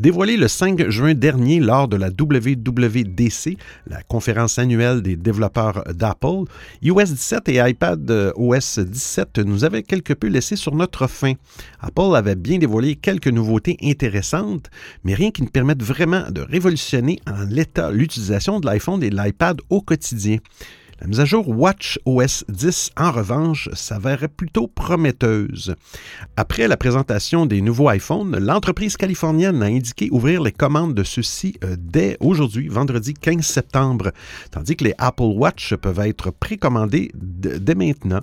Dévoilé 0.00 0.38
le 0.38 0.48
5 0.48 0.88
juin 0.88 1.12
dernier 1.12 1.60
lors 1.60 1.88
de 1.88 1.98
la 1.98 2.08
WWDC, 2.08 3.58
la 3.86 4.02
conférence 4.04 4.58
annuelle 4.58 5.02
des 5.02 5.16
développeurs 5.16 5.84
d'Apple, 5.92 6.44
iOS 6.80 7.04
17 7.04 7.48
et 7.50 7.68
iPad 7.68 8.32
OS 8.36 8.78
17 8.78 9.38
nous 9.40 9.64
avaient 9.64 9.81
quelque 9.82 10.12
peu 10.12 10.28
laissé 10.28 10.56
sur 10.56 10.74
notre 10.74 11.06
faim. 11.06 11.34
Apple 11.80 12.14
avait 12.16 12.34
bien 12.34 12.58
dévoilé 12.58 12.96
quelques 12.96 13.28
nouveautés 13.28 13.76
intéressantes, 13.82 14.70
mais 15.04 15.14
rien 15.14 15.30
qui 15.30 15.42
ne 15.42 15.48
permette 15.48 15.82
vraiment 15.82 16.24
de 16.30 16.40
révolutionner 16.40 17.18
en 17.26 17.44
l'état 17.44 17.90
l'utilisation 17.90 18.60
de 18.60 18.66
l'iPhone 18.66 19.02
et 19.02 19.10
de 19.10 19.16
l'iPad 19.16 19.60
au 19.70 19.80
quotidien. 19.80 20.38
La 21.02 21.08
mise 21.08 21.18
à 21.18 21.24
jour 21.24 21.48
Watch 21.48 21.98
OS 22.04 22.44
10, 22.48 22.92
en 22.96 23.10
revanche, 23.10 23.68
s'avérait 23.72 24.28
plutôt 24.28 24.68
prometteuse. 24.68 25.74
Après 26.36 26.68
la 26.68 26.76
présentation 26.76 27.44
des 27.44 27.60
nouveaux 27.60 27.90
iPhones, 27.90 28.38
l'entreprise 28.38 28.96
californienne 28.96 29.64
a 29.64 29.66
indiqué 29.66 30.08
ouvrir 30.12 30.40
les 30.42 30.52
commandes 30.52 30.94
de 30.94 31.02
ceux-ci 31.02 31.56
euh, 31.64 31.74
dès 31.76 32.16
aujourd'hui, 32.20 32.68
vendredi 32.68 33.14
15 33.14 33.44
septembre, 33.44 34.12
tandis 34.52 34.76
que 34.76 34.84
les 34.84 34.94
Apple 34.98 35.24
Watch 35.24 35.74
peuvent 35.74 36.06
être 36.06 36.30
précommandés 36.30 37.10
dès 37.16 37.74
maintenant. 37.74 38.20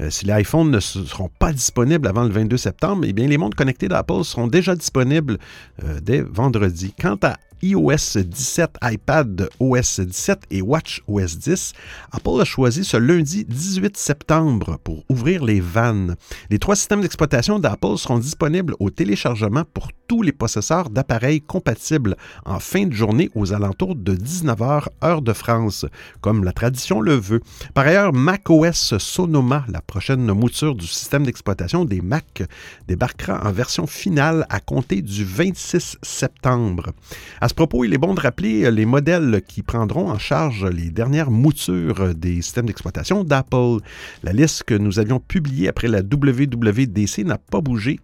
Euh, 0.00 0.08
si 0.08 0.24
les 0.24 0.40
iPhones 0.40 0.70
ne 0.70 0.80
seront 0.80 1.30
pas 1.38 1.52
disponibles 1.52 2.08
avant 2.08 2.24
le 2.24 2.30
22 2.30 2.56
septembre, 2.56 3.04
eh 3.06 3.12
les 3.12 3.36
montres 3.36 3.58
connectées 3.58 3.88
d'Apple 3.88 4.24
seront 4.24 4.46
déjà 4.46 4.74
disponibles 4.74 5.36
euh, 5.84 6.00
dès 6.00 6.22
vendredi. 6.22 6.94
Quant 6.98 7.18
à 7.24 7.36
iOS 7.62 8.18
17, 8.18 8.78
iPad 8.82 9.48
OS 9.60 10.00
17 10.00 10.42
et 10.50 10.62
Watch 10.62 11.02
OS 11.06 11.38
10, 11.38 11.72
Apple 12.10 12.40
a 12.40 12.44
choisi 12.44 12.84
ce 12.84 12.96
lundi 12.96 13.44
18 13.44 13.96
septembre 13.96 14.78
pour 14.82 15.04
ouvrir 15.08 15.44
les 15.44 15.60
vannes. 15.60 16.16
Les 16.50 16.58
trois 16.58 16.76
systèmes 16.76 17.00
d'exploitation 17.00 17.58
d'Apple 17.58 17.96
seront 17.96 18.18
disponibles 18.18 18.74
au 18.80 18.90
téléchargement 18.90 19.64
pour 19.72 19.88
tous 20.12 20.20
les 20.20 20.32
possesseurs 20.32 20.90
d'appareils 20.90 21.40
compatibles 21.40 22.16
en 22.44 22.58
fin 22.58 22.84
de 22.84 22.92
journée 22.92 23.30
aux 23.34 23.54
alentours 23.54 23.96
de 23.96 24.14
19h 24.14 24.88
heure 25.02 25.22
de 25.22 25.32
France, 25.32 25.86
comme 26.20 26.44
la 26.44 26.52
tradition 26.52 27.00
le 27.00 27.14
veut. 27.14 27.40
Par 27.72 27.86
ailleurs, 27.86 28.12
macOS 28.12 28.98
Sonoma, 28.98 29.64
la 29.70 29.80
prochaine 29.80 30.30
mouture 30.34 30.74
du 30.74 30.86
système 30.86 31.24
d'exploitation 31.24 31.86
des 31.86 32.02
Mac, 32.02 32.42
débarquera 32.88 33.40
en 33.42 33.52
version 33.52 33.86
finale 33.86 34.44
à 34.50 34.60
compter 34.60 35.00
du 35.00 35.24
26 35.24 35.96
septembre. 36.02 36.90
À 37.40 37.48
ce 37.48 37.54
propos, 37.54 37.84
il 37.84 37.94
est 37.94 37.98
bon 37.98 38.12
de 38.12 38.20
rappeler 38.20 38.70
les 38.70 38.84
modèles 38.84 39.40
qui 39.48 39.62
prendront 39.62 40.10
en 40.10 40.18
charge 40.18 40.66
les 40.66 40.90
dernières 40.90 41.30
moutures 41.30 42.14
des 42.14 42.42
systèmes 42.42 42.66
d'exploitation 42.66 43.24
d'Apple. 43.24 43.78
La 44.22 44.34
liste 44.34 44.64
que 44.64 44.74
nous 44.74 44.98
avions 44.98 45.20
publiée 45.20 45.68
après 45.68 45.88
la 45.88 46.00
WWDC 46.00 47.24
n'a 47.24 47.38
pas 47.38 47.62
bougé. 47.62 47.98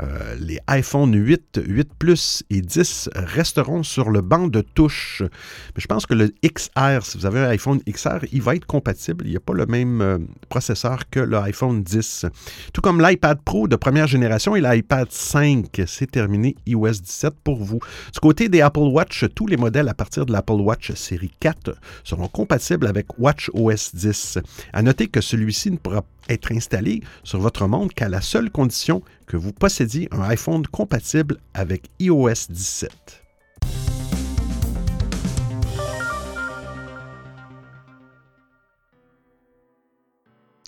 Euh, 0.00 0.34
les 0.40 0.58
iPhone 0.66 1.14
8, 1.14 1.43
8 1.56 1.94
Plus 1.98 2.42
et 2.50 2.60
10 2.60 3.10
resteront 3.14 3.82
sur 3.82 4.10
le 4.10 4.20
banc 4.20 4.48
de 4.48 4.60
touche. 4.60 5.22
Mais 5.22 5.80
je 5.80 5.86
pense 5.86 6.06
que 6.06 6.14
le 6.14 6.32
XR, 6.44 7.04
si 7.04 7.18
vous 7.18 7.26
avez 7.26 7.40
un 7.40 7.48
iPhone 7.48 7.80
XR, 7.88 8.24
il 8.32 8.42
va 8.42 8.56
être 8.56 8.66
compatible. 8.66 9.24
Il 9.26 9.30
n'y 9.30 9.36
a 9.36 9.40
pas 9.40 9.52
le 9.52 9.66
même 9.66 10.00
euh, 10.00 10.18
processeur 10.48 11.08
que 11.10 11.20
l'iPhone 11.20 11.82
10. 11.82 12.26
Tout 12.72 12.80
comme 12.80 13.00
l'iPad 13.00 13.40
Pro 13.42 13.68
de 13.68 13.76
première 13.76 14.06
génération 14.06 14.56
et 14.56 14.60
l'iPad 14.60 15.10
5. 15.10 15.82
C'est 15.86 16.10
terminé 16.10 16.56
iOS 16.66 17.00
17 17.02 17.34
pour 17.42 17.62
vous. 17.62 17.80
Du 18.12 18.20
côté 18.20 18.48
des 18.48 18.60
Apple 18.60 18.80
Watch, 18.80 19.24
tous 19.34 19.46
les 19.46 19.56
modèles 19.56 19.88
à 19.88 19.94
partir 19.94 20.26
de 20.26 20.32
l'Apple 20.32 20.52
Watch 20.52 20.92
série 20.92 21.32
4 21.40 21.76
seront 22.04 22.28
compatibles 22.28 22.86
avec 22.86 23.18
Watch 23.18 23.50
OS 23.54 23.94
10. 23.94 24.38
À 24.72 24.82
noter 24.82 25.08
que 25.08 25.20
celui-ci 25.20 25.70
ne 25.70 25.76
pourra 25.76 26.04
être 26.28 26.52
installé 26.52 27.02
sur 27.22 27.38
votre 27.38 27.66
montre 27.66 27.94
qu'à 27.94 28.08
la 28.08 28.20
seule 28.20 28.50
condition 28.50 29.02
que 29.26 29.36
vous 29.36 29.52
possédiez 29.52 30.08
un 30.12 30.22
iPhone 30.22 30.66
compatible 30.66 31.38
avec 31.54 31.90
iOS 32.00 32.48
17. 32.50 33.23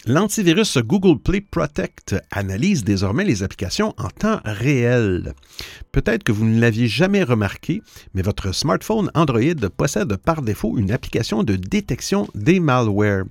L'antivirus 0.08 0.78
Google 0.78 1.18
Play 1.18 1.40
Protect 1.40 2.14
analyse 2.30 2.84
désormais 2.84 3.24
les 3.24 3.42
applications 3.42 3.92
en 3.98 4.08
temps 4.08 4.38
réel. 4.44 5.34
Peut-être 5.90 6.22
que 6.22 6.30
vous 6.30 6.44
ne 6.44 6.60
l'aviez 6.60 6.86
jamais 6.86 7.24
remarqué, 7.24 7.82
mais 8.14 8.22
votre 8.22 8.54
smartphone 8.54 9.10
Android 9.14 9.68
possède 9.76 10.16
par 10.18 10.42
défaut 10.42 10.78
une 10.78 10.92
application 10.92 11.42
de 11.42 11.56
détection 11.56 12.28
des 12.36 12.60
malwares. 12.60 13.24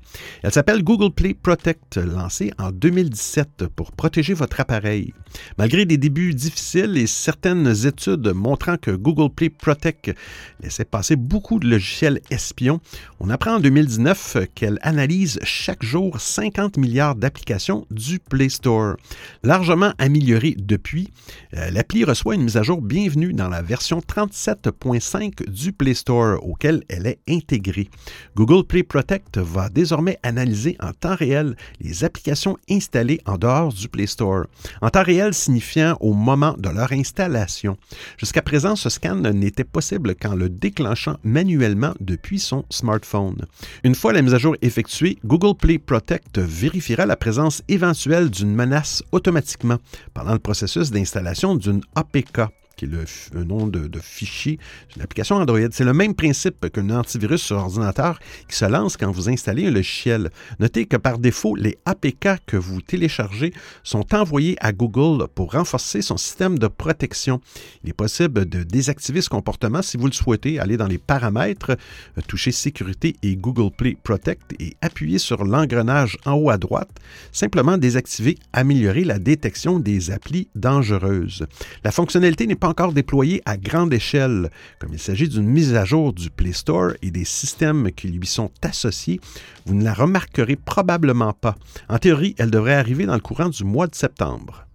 Elle 0.44 0.52
s'appelle 0.52 0.84
Google 0.84 1.14
Play 1.14 1.34
Protect, 1.34 1.96
lancée 1.96 2.52
en 2.58 2.72
2017 2.72 3.68
pour 3.74 3.94
protéger 3.94 4.34
votre 4.34 4.60
appareil. 4.60 5.14
Malgré 5.58 5.86
des 5.86 5.98
débuts 5.98 6.34
difficiles 6.34 6.98
et 6.98 7.08
certaines 7.08 7.86
études 7.86 8.34
montrant 8.34 8.76
que 8.76 8.92
Google 8.92 9.34
Play 9.34 9.50
Protect 9.50 10.14
laissait 10.62 10.84
passer 10.84 11.16
beaucoup 11.16 11.60
de 11.60 11.70
logiciels 11.70 12.20
espions, 12.32 12.82
on 13.22 13.30
apprend 13.30 13.56
en 13.56 13.60
2019 13.62 14.50
qu'elle 14.56 14.80
analyse 14.82 15.40
chaque 15.44 15.84
jour 15.84 16.20
50 16.20 16.65
milliards 16.78 17.16
d'applications 17.16 17.86
du 17.92 18.20
Play 18.20 18.50
Store. 18.50 18.96
Largement 19.44 19.94
améliorée 19.98 20.56
depuis, 20.58 21.12
euh, 21.56 21.70
l'appli 21.72 22.04
reçoit 22.04 22.36
une 22.36 22.44
mise 22.44 22.58
à 22.58 22.64
jour 22.64 22.82
bienvenue 22.82 23.34
dans 23.34 23.50
la 23.50 23.62
version 23.62 24.00
37.5 24.00 25.50
du 25.50 25.72
Play 25.72 25.94
Store 25.94 26.44
auquel 26.44 26.84
elle 26.90 27.08
est 27.08 27.20
intégrée. 27.30 27.90
Google 28.36 28.66
Play 28.66 28.84
Protect 28.84 29.38
va 29.38 29.70
désormais 29.70 30.18
analyser 30.24 30.78
en 30.82 30.92
temps 30.94 31.16
réel 31.16 31.56
les 31.80 32.04
applications 32.04 32.58
installées 32.70 33.22
en 33.26 33.38
dehors 33.38 33.74
du 33.74 33.88
Play 33.88 34.08
Store. 34.08 34.46
En 34.82 34.90
temps 34.90 35.04
réel 35.04 35.34
signifiant 35.34 35.98
au 36.00 36.14
moment 36.14 36.56
de 36.58 36.70
leur 36.70 36.92
installation. 36.92 37.78
Jusqu'à 38.18 38.42
présent, 38.42 38.76
ce 38.76 38.90
scan 38.90 39.16
n'était 39.16 39.64
possible 39.64 40.16
qu'en 40.16 40.36
le 40.36 40.50
déclenchant 40.50 41.18
manuellement 41.24 41.94
depuis 42.00 42.40
son 42.40 42.66
smartphone. 42.70 43.46
Une 43.84 43.96
fois 43.96 44.14
la 44.14 44.22
mise 44.22 44.34
à 44.34 44.38
jour 44.38 44.56
effectuée, 44.62 45.18
Google 45.26 45.56
Play 45.56 45.78
Protect 45.78 46.40
vérifiera 46.56 47.06
la 47.06 47.18
présence 47.18 47.62
éventuelle 47.68 48.30
d'une 48.30 48.56
menace 48.56 49.04
automatiquement 49.12 49.78
pendant 50.14 50.34
le 50.34 50.40
processus 50.40 50.90
d'installation 50.90 51.56
d'une 51.56 51.82
APK 51.96 52.42
qui 52.76 52.86
est 52.86 52.90
le 53.34 53.44
nom 53.44 53.68
de, 53.68 53.90
fichier 54.00 54.60
d'une 54.94 55.02
application 55.02 55.38
Android. 55.38 55.60
C'est 55.72 55.84
le 55.84 55.94
même 55.94 56.14
principe 56.14 56.70
qu'un 56.70 56.90
antivirus 56.90 57.42
sur 57.42 57.58
ordinateur 57.58 58.20
qui 58.48 58.56
se 58.56 58.66
lance 58.66 58.98
quand 58.98 59.12
vous 59.12 59.30
installez 59.30 59.68
un 59.68 59.72
logiciel. 59.72 60.30
Notez 60.60 60.86
que 60.86 60.98
par 60.98 61.18
défaut, 61.18 61.56
les 61.56 61.78
APK 61.86 62.46
que 62.46 62.58
vous 62.58 62.82
téléchargez 62.82 63.54
sont 63.84 64.14
envoyés 64.14 64.58
à 64.60 64.72
Google 64.72 65.28
pour 65.34 65.54
renforcer 65.54 66.02
son 66.02 66.18
système 66.18 66.60
de 66.60 66.68
protection. 66.68 67.42
Il 67.84 67.90
est 67.90 67.94
possible 67.94 68.48
de 68.48 68.64
désactiver 68.64 69.22
ce 69.22 69.30
comportement 69.30 69.82
si 69.82 69.98
vous 69.98 70.08
le 70.08 70.14
souhaitez. 70.14 70.60
Allez 70.60 70.78
dans 70.78 70.88
les 70.88 70.98
paramètres, 70.98 71.72
euh, 72.18 72.22
toucher 72.28 72.52
Sécurité 72.52 73.16
et 73.24 73.36
Google 73.36 73.72
Play 73.76 73.98
Protect 74.02 74.54
et 74.60 74.76
appuyez 74.82 75.20
sur 75.20 75.44
l'engrenage 75.44 76.18
en 76.26 76.34
haut 76.34 76.50
à 76.50 76.58
droite. 76.58 76.90
Simplement 77.32 77.78
désactiver, 77.78 78.38
améliorer 78.54 79.04
la 79.04 79.20
détection 79.20 79.80
des 79.80 80.12
applis 80.12 80.48
dangereuses. 80.56 81.46
La 81.84 81.92
fonctionnalité 81.92 82.48
n'est 82.48 82.56
pas 82.56 82.65
encore 82.66 82.94
déployée 82.94 83.42
à 83.46 83.58
grande 83.58 83.94
échelle. 83.94 84.50
Comme 84.80 84.94
il 84.94 85.00
s'agit 85.00 85.30
d'une 85.30 85.48
mise 85.48 85.76
à 85.76 85.86
jour 85.86 86.14
du 86.14 86.30
Play 86.30 86.54
Store 86.54 86.92
et 87.02 87.12
des 87.12 87.26
systèmes 87.26 87.92
qui 87.92 88.08
lui 88.10 88.28
sont 88.28 88.52
associés, 88.62 89.20
vous 89.66 89.76
ne 89.76 89.84
la 89.84 89.94
remarquerez 89.94 90.56
probablement 90.56 91.34
pas. 91.34 91.56
En 91.90 91.98
théorie, 91.98 92.36
elle 92.38 92.52
devrait 92.52 92.74
arriver 92.74 93.06
dans 93.06 93.14
le 93.14 93.20
courant 93.20 93.50
du 93.50 93.64
mois 93.64 93.88
de 93.88 93.96
septembre. 93.96 94.66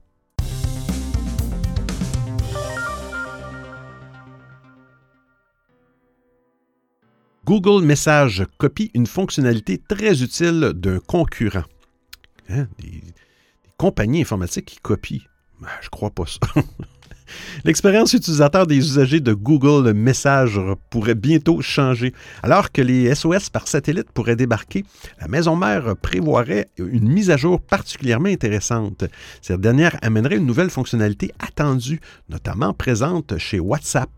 Google 7.44 7.84
Message 7.84 8.46
copie 8.58 8.90
une 8.94 9.06
fonctionnalité 9.06 9.78
très 9.78 10.22
utile 10.22 10.72
d'un 10.74 11.00
concurrent. 11.00 11.64
Hein? 12.48 12.68
Des, 12.78 13.02
compagnies 13.76 14.20
informatiques 14.20 14.66
qui 14.66 14.78
copient. 14.78 15.22
Ben, 15.58 15.68
je 15.80 15.88
crois 15.88 16.10
pas 16.10 16.26
ça. 16.26 16.38
L'expérience 17.64 18.12
utilisateur 18.12 18.66
des 18.66 18.76
usagers 18.76 19.20
de 19.20 19.32
Google 19.32 19.92
Message 19.92 20.60
pourrait 20.90 21.14
bientôt 21.14 21.60
changer. 21.60 22.12
Alors 22.42 22.72
que 22.72 22.82
les 22.82 23.14
SOS 23.14 23.50
par 23.50 23.68
satellite 23.68 24.10
pourraient 24.12 24.36
débarquer, 24.36 24.84
la 25.20 25.28
maison 25.28 25.56
mère 25.56 25.96
prévoirait 25.96 26.68
une 26.78 27.08
mise 27.08 27.30
à 27.30 27.36
jour 27.36 27.60
particulièrement 27.60 28.28
intéressante. 28.28 29.04
Cette 29.42 29.60
dernière 29.60 29.96
amènerait 30.02 30.36
une 30.36 30.46
nouvelle 30.46 30.70
fonctionnalité 30.70 31.32
attendue, 31.38 32.00
notamment 32.28 32.72
présente 32.72 33.38
chez 33.38 33.60
WhatsApp. 33.60 34.10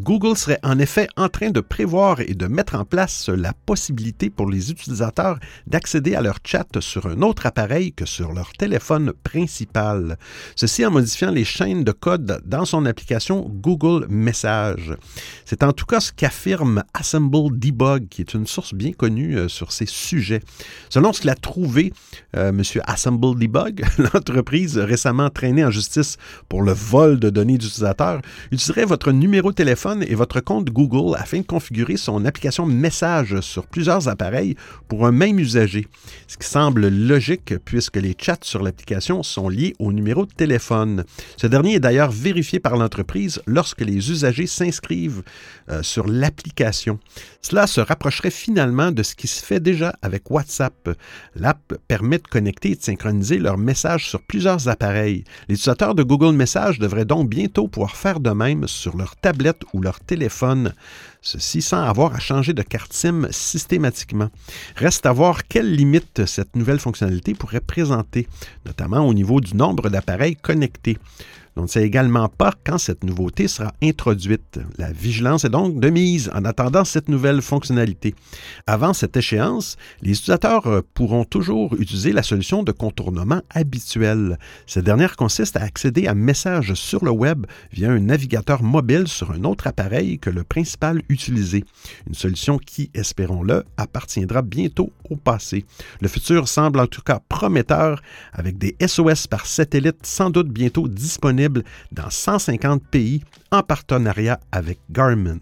Google 0.00 0.38
serait 0.38 0.58
en 0.62 0.78
effet 0.78 1.06
en 1.18 1.28
train 1.28 1.50
de 1.50 1.60
prévoir 1.60 2.20
et 2.20 2.32
de 2.32 2.46
mettre 2.46 2.76
en 2.76 2.86
place 2.86 3.28
la 3.28 3.52
possibilité 3.52 4.30
pour 4.30 4.48
les 4.48 4.70
utilisateurs 4.70 5.38
d'accéder 5.66 6.14
à 6.14 6.22
leur 6.22 6.38
chat 6.42 6.80
sur 6.80 7.04
un 7.06 7.20
autre 7.20 7.44
appareil 7.44 7.92
que 7.92 8.06
sur 8.06 8.32
leur 8.32 8.52
téléphone 8.52 9.12
principal. 9.22 10.16
Ceci 10.56 10.86
en 10.86 10.90
modifiant 10.90 11.30
les 11.30 11.44
chaînes 11.44 11.84
de 11.84 11.92
code 11.92 12.40
dans 12.46 12.64
son 12.64 12.86
application 12.86 13.46
Google 13.50 14.06
Message. 14.08 14.96
C'est 15.44 15.62
en 15.62 15.74
tout 15.74 15.84
cas 15.84 16.00
ce 16.00 16.10
qu'affirme 16.10 16.84
Assemble 16.94 17.58
Debug, 17.58 18.08
qui 18.08 18.22
est 18.22 18.32
une 18.32 18.46
source 18.46 18.72
bien 18.72 18.92
connue 18.92 19.36
euh, 19.36 19.48
sur 19.48 19.72
ces 19.72 19.84
sujets. 19.86 20.40
Selon 20.88 21.12
ce 21.12 21.20
qu'il 21.20 21.28
a 21.28 21.34
trouvé, 21.34 21.92
euh, 22.34 22.48
M. 22.48 22.62
Assemble 22.86 23.38
Debug, 23.38 23.84
l'entreprise 23.98 24.78
récemment 24.78 25.28
traînée 25.28 25.66
en 25.66 25.70
justice 25.70 26.16
pour 26.48 26.62
le 26.62 26.72
vol 26.72 27.20
de 27.20 27.28
données 27.28 27.58
d'utilisateurs, 27.58 28.22
utiliserait 28.50 28.86
votre 28.86 29.12
numéro 29.12 29.50
de 29.50 29.56
téléphone 29.56 29.81
et 29.84 30.14
votre 30.14 30.40
compte 30.40 30.70
Google 30.70 31.16
afin 31.18 31.38
de 31.40 31.46
configurer 31.46 31.96
son 31.96 32.24
application 32.24 32.66
Message 32.66 33.40
sur 33.40 33.66
plusieurs 33.66 34.06
appareils 34.06 34.54
pour 34.86 35.06
un 35.06 35.10
même 35.10 35.40
usager, 35.40 35.88
ce 36.28 36.36
qui 36.36 36.46
semble 36.46 36.86
logique 36.88 37.54
puisque 37.64 37.96
les 37.96 38.14
chats 38.16 38.38
sur 38.42 38.62
l'application 38.62 39.24
sont 39.24 39.48
liés 39.48 39.74
au 39.80 39.92
numéro 39.92 40.24
de 40.24 40.30
téléphone. 40.32 41.04
Ce 41.36 41.48
dernier 41.48 41.74
est 41.74 41.80
d'ailleurs 41.80 42.12
vérifié 42.12 42.60
par 42.60 42.76
l'entreprise 42.76 43.42
lorsque 43.46 43.80
les 43.80 44.10
usagers 44.10 44.46
s'inscrivent 44.46 45.24
euh, 45.68 45.82
sur 45.82 46.06
l'application. 46.06 47.00
Cela 47.40 47.66
se 47.66 47.80
rapprocherait 47.80 48.30
finalement 48.30 48.92
de 48.92 49.02
ce 49.02 49.16
qui 49.16 49.26
se 49.26 49.44
fait 49.44 49.58
déjà 49.58 49.96
avec 50.00 50.30
WhatsApp. 50.30 50.90
L'app 51.34 51.74
permet 51.88 52.18
de 52.18 52.28
connecter 52.28 52.70
et 52.70 52.76
de 52.76 52.82
synchroniser 52.82 53.38
leurs 53.38 53.58
messages 53.58 54.08
sur 54.08 54.22
plusieurs 54.22 54.68
appareils. 54.68 55.24
Les 55.48 55.54
utilisateurs 55.54 55.96
de 55.96 56.04
Google 56.04 56.36
Message 56.36 56.78
devraient 56.78 57.04
donc 57.04 57.28
bientôt 57.28 57.66
pouvoir 57.66 57.96
faire 57.96 58.20
de 58.20 58.30
même 58.30 58.68
sur 58.68 58.96
leur 58.96 59.16
tablette 59.16 59.64
ou 59.72 59.80
leur 59.80 60.00
téléphone, 60.00 60.74
ceci 61.20 61.62
sans 61.62 61.82
avoir 61.82 62.14
à 62.14 62.18
changer 62.18 62.52
de 62.52 62.62
carte 62.62 62.92
SIM 62.92 63.28
systématiquement. 63.30 64.30
Reste 64.76 65.06
à 65.06 65.12
voir 65.12 65.46
quelles 65.46 65.74
limites 65.74 66.26
cette 66.26 66.56
nouvelle 66.56 66.80
fonctionnalité 66.80 67.34
pourrait 67.34 67.60
présenter, 67.60 68.28
notamment 68.66 69.06
au 69.06 69.14
niveau 69.14 69.40
du 69.40 69.56
nombre 69.56 69.88
d'appareils 69.88 70.36
connectés. 70.36 70.98
On 71.54 71.62
ne 71.62 71.66
sait 71.66 71.82
également 71.82 72.30
pas 72.30 72.54
quand 72.64 72.78
cette 72.78 73.04
nouveauté 73.04 73.46
sera 73.46 73.74
introduite. 73.82 74.58
La 74.78 74.90
vigilance 74.90 75.44
est 75.44 75.50
donc 75.50 75.80
de 75.80 75.90
mise 75.90 76.30
en 76.34 76.46
attendant 76.46 76.86
cette 76.86 77.10
nouvelle 77.10 77.42
fonctionnalité. 77.42 78.14
Avant 78.66 78.94
cette 78.94 79.18
échéance, 79.18 79.76
les 80.00 80.12
utilisateurs 80.12 80.66
euh, 80.66 80.80
pourront 80.94 81.24
toujours 81.24 81.74
utiliser 81.78 82.12
la 82.12 82.22
solution 82.22 82.62
de 82.62 82.72
contournement 82.72 83.42
habituelle. 83.50 84.38
Cette 84.66 84.84
dernière 84.84 85.16
consiste 85.16 85.58
à 85.58 85.62
accéder 85.62 86.06
à 86.06 86.14
messages 86.14 86.72
sur 86.72 87.04
le 87.04 87.10
web 87.10 87.44
via 87.70 87.90
un 87.90 88.00
navigateur 88.00 88.62
mobile 88.62 89.06
sur 89.06 89.32
un 89.32 89.44
autre 89.44 89.66
appareil 89.66 90.18
que 90.18 90.30
le 90.30 90.44
principal 90.44 91.02
utilisé. 91.10 91.64
Une 92.06 92.14
solution 92.14 92.56
qui, 92.56 92.90
espérons-le, 92.94 93.64
appartiendra 93.76 94.40
bientôt 94.40 94.90
au 95.10 95.16
passé. 95.16 95.66
Le 96.00 96.08
futur 96.08 96.48
semble 96.48 96.80
en 96.80 96.86
tout 96.86 97.02
cas 97.02 97.20
prometteur 97.28 98.00
avec 98.32 98.56
des 98.56 98.74
SOS 98.84 99.26
par 99.26 99.44
satellite 99.44 100.06
sans 100.06 100.30
doute 100.30 100.48
bientôt 100.48 100.88
disponibles 100.88 101.41
dans 101.92 102.10
150 102.10 102.82
pays 102.90 103.22
en 103.50 103.62
partenariat 103.62 104.40
avec 104.50 104.78
Garmin. 104.90 105.38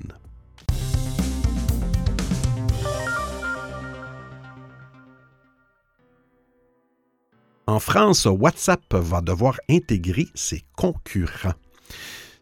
En 7.67 7.79
France, 7.79 8.27
WhatsApp 8.27 8.83
va 8.95 9.21
devoir 9.21 9.57
intégrer 9.71 10.27
ses 10.35 10.65
concurrents. 10.77 11.55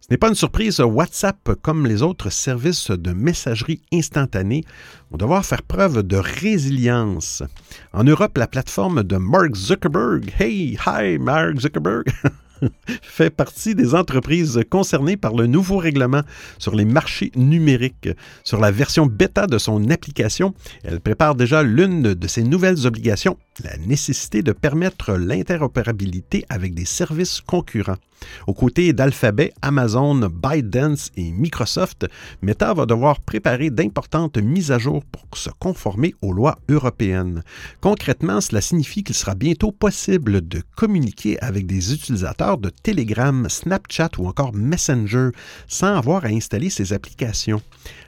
Ce 0.00 0.14
n'est 0.14 0.16
pas 0.16 0.30
une 0.30 0.34
surprise, 0.34 0.80
WhatsApp, 0.80 1.50
comme 1.60 1.86
les 1.86 2.00
autres 2.00 2.30
services 2.30 2.90
de 2.90 3.12
messagerie 3.12 3.82
instantanée, 3.92 4.64
vont 5.10 5.18
devoir 5.18 5.44
faire 5.44 5.62
preuve 5.62 6.02
de 6.02 6.16
résilience. 6.16 7.42
En 7.92 8.04
Europe, 8.04 8.38
la 8.38 8.46
plateforme 8.46 9.02
de 9.02 9.18
Mark 9.18 9.54
Zuckerberg, 9.54 10.32
hey, 10.38 10.78
hi 10.86 11.18
Mark 11.18 11.60
Zuckerberg, 11.60 12.06
fait 13.02 13.30
partie 13.30 13.74
des 13.74 13.94
entreprises 13.94 14.60
concernées 14.68 15.16
par 15.16 15.34
le 15.34 15.46
nouveau 15.46 15.76
règlement 15.76 16.22
sur 16.58 16.74
les 16.74 16.84
marchés 16.84 17.32
numériques. 17.36 18.08
Sur 18.44 18.60
la 18.60 18.70
version 18.70 19.06
bêta 19.06 19.46
de 19.46 19.58
son 19.58 19.90
application, 19.90 20.54
elle 20.84 21.00
prépare 21.00 21.34
déjà 21.34 21.62
l'une 21.62 22.14
de 22.14 22.28
ses 22.28 22.42
nouvelles 22.42 22.86
obligations, 22.86 23.36
la 23.64 23.76
nécessité 23.78 24.42
de 24.42 24.52
permettre 24.52 25.14
l'interopérabilité 25.14 26.44
avec 26.48 26.74
des 26.74 26.84
services 26.84 27.40
concurrents. 27.40 27.96
Aux 28.46 28.54
côtés 28.54 28.92
d'Alphabet, 28.92 29.52
Amazon, 29.62 30.28
ByteDance 30.28 31.10
et 31.16 31.30
Microsoft, 31.30 32.06
Meta 32.42 32.74
va 32.74 32.86
devoir 32.86 33.20
préparer 33.20 33.70
d'importantes 33.70 34.38
mises 34.38 34.72
à 34.72 34.78
jour 34.78 35.04
pour 35.04 35.26
se 35.36 35.50
conformer 35.58 36.14
aux 36.22 36.32
lois 36.32 36.58
européennes. 36.68 37.42
Concrètement, 37.80 38.40
cela 38.40 38.60
signifie 38.60 39.04
qu'il 39.04 39.14
sera 39.14 39.34
bientôt 39.34 39.72
possible 39.72 40.46
de 40.46 40.62
communiquer 40.76 41.38
avec 41.40 41.66
des 41.66 41.92
utilisateurs 41.92 42.47
de 42.56 42.70
Telegram, 42.70 43.46
Snapchat 43.48 44.10
ou 44.18 44.26
encore 44.26 44.54
Messenger 44.54 45.30
sans 45.66 45.96
avoir 45.96 46.24
à 46.24 46.28
installer 46.28 46.70
ces 46.70 46.94
applications. 46.94 47.60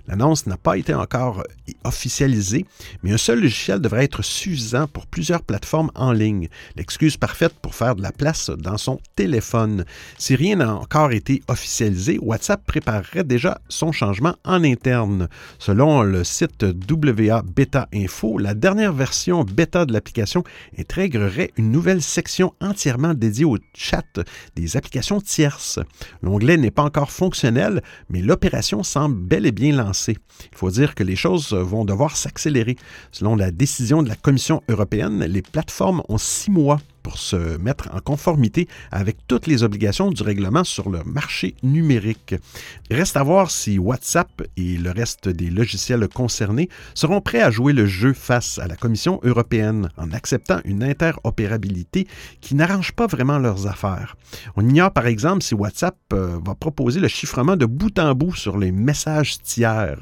L'annonce 0.09 0.47
n'a 0.47 0.57
pas 0.57 0.77
été 0.77 0.95
encore 0.95 1.45
officialisée, 1.85 2.67
mais 3.03 3.13
un 3.13 3.17
seul 3.17 3.41
logiciel 3.41 3.81
devrait 3.81 4.05
être 4.05 4.23
suffisant 4.23 4.87
pour 4.87 5.07
plusieurs 5.07 5.43
plateformes 5.43 5.91
en 5.95 6.13
ligne. 6.13 6.49
L'excuse 6.77 7.17
parfaite 7.17 7.55
pour 7.63 7.75
faire 7.75 7.95
de 7.95 8.03
la 8.03 8.13
place 8.13 8.51
dans 8.51 8.79
son 8.79 9.01
téléphone. 9.17 9.85
Si 10.19 10.35
rien 10.35 10.57
n'a 10.57 10.75
encore 10.75 11.13
été 11.13 11.43
officialisé, 11.49 12.19
WhatsApp 12.21 12.65
préparerait 12.67 13.25
déjà 13.25 13.61
son 13.69 13.93
changement 13.93 14.35
en 14.45 14.65
interne. 14.65 15.29
Selon 15.59 16.03
le 16.03 16.25
site 16.25 16.65
WA 16.65 17.43
Beta 17.43 17.89
Info, 17.95 18.39
la 18.39 18.55
dernière 18.55 18.93
version 18.93 19.45
bêta 19.45 19.87
de 19.87 19.93
l'application 19.93 20.45
intégrerait 20.79 21.53
une 21.57 21.71
nouvelle 21.71 22.03
section 22.03 22.53
entièrement 22.61 23.15
dédiée 23.15 23.45
au 23.45 23.59
chat 23.75 24.21
des 24.57 24.77
applications 24.77 25.21
tierces. 25.21 25.79
L'onglet 26.23 26.57
n'est 26.57 26.71
pas 26.71 26.83
encore 26.83 27.11
fonctionnel, 27.11 27.83
mais 28.09 28.21
l'opération 28.21 28.83
semble 28.83 29.21
bel 29.21 29.47
et 29.47 29.53
bien 29.53 29.77
lancée 29.77 29.90
il 29.93 30.57
faut 30.57 30.71
dire 30.71 30.95
que 30.95 31.05
les 31.05 31.17
choses 31.17 31.53
vont 31.53 31.85
devoir 31.85 32.17
s'accélérer. 32.17 32.77
Selon 33.13 33.37
la 33.37 33.51
décision 33.51 34.03
de 34.03 34.09
la 34.09 34.17
Commission 34.17 34.63
européenne, 34.69 35.25
les 35.25 35.43
plateformes 35.43 36.03
ont 36.09 36.19
six 36.19 36.51
mois 36.51 36.81
pour 37.03 37.19
se 37.19 37.57
mettre 37.59 37.89
en 37.93 38.01
conformité 38.01 38.69
avec 38.91 39.17
toutes 39.27 39.47
les 39.47 39.63
obligations 39.63 40.11
du 40.11 40.23
règlement 40.23 40.65
sur 40.65 40.91
le 40.91 41.03
marché 41.05 41.55
numérique. 41.63 42.35
reste 42.91 43.17
à 43.17 43.23
voir 43.23 43.51
si 43.51 43.79
WhatsApp 43.79 44.43
et 44.57 44.77
le 44.77 44.91
reste 44.91 45.29
des 45.29 45.51
logiciels 45.51 46.09
concernés 46.09 46.69
seront 46.95 47.21
prêts 47.21 47.43
à 47.43 47.51
jouer 47.51 47.73
le 47.73 47.87
jeu 47.87 48.13
face 48.13 48.59
à 48.59 48.67
la 48.67 48.77
Commission 48.77 49.21
européenne 49.23 49.89
en 49.97 50.13
acceptant 50.13 50.61
une 50.65 50.83
interopérabilité 50.83 52.07
qui 52.41 52.55
n'arrange 52.55 52.93
pas 52.93 53.07
vraiment 53.07 53.39
leurs 53.39 53.67
affaires. 53.67 54.17
On 54.57 54.69
ignore 54.69 54.93
par 54.93 55.07
exemple 55.07 55.43
si 55.43 55.55
WhatsApp 55.55 55.97
euh, 56.13 56.39
va 56.45 56.55
proposer 56.55 57.01
le 57.01 57.09
chiffrement 57.09 57.57
de 57.57 57.67
bout 57.67 57.99
en 57.99 58.15
bout 58.15 58.35
sur 58.35 58.59
les 58.59 58.73
messages 58.73 59.41
tiers, 59.43 59.99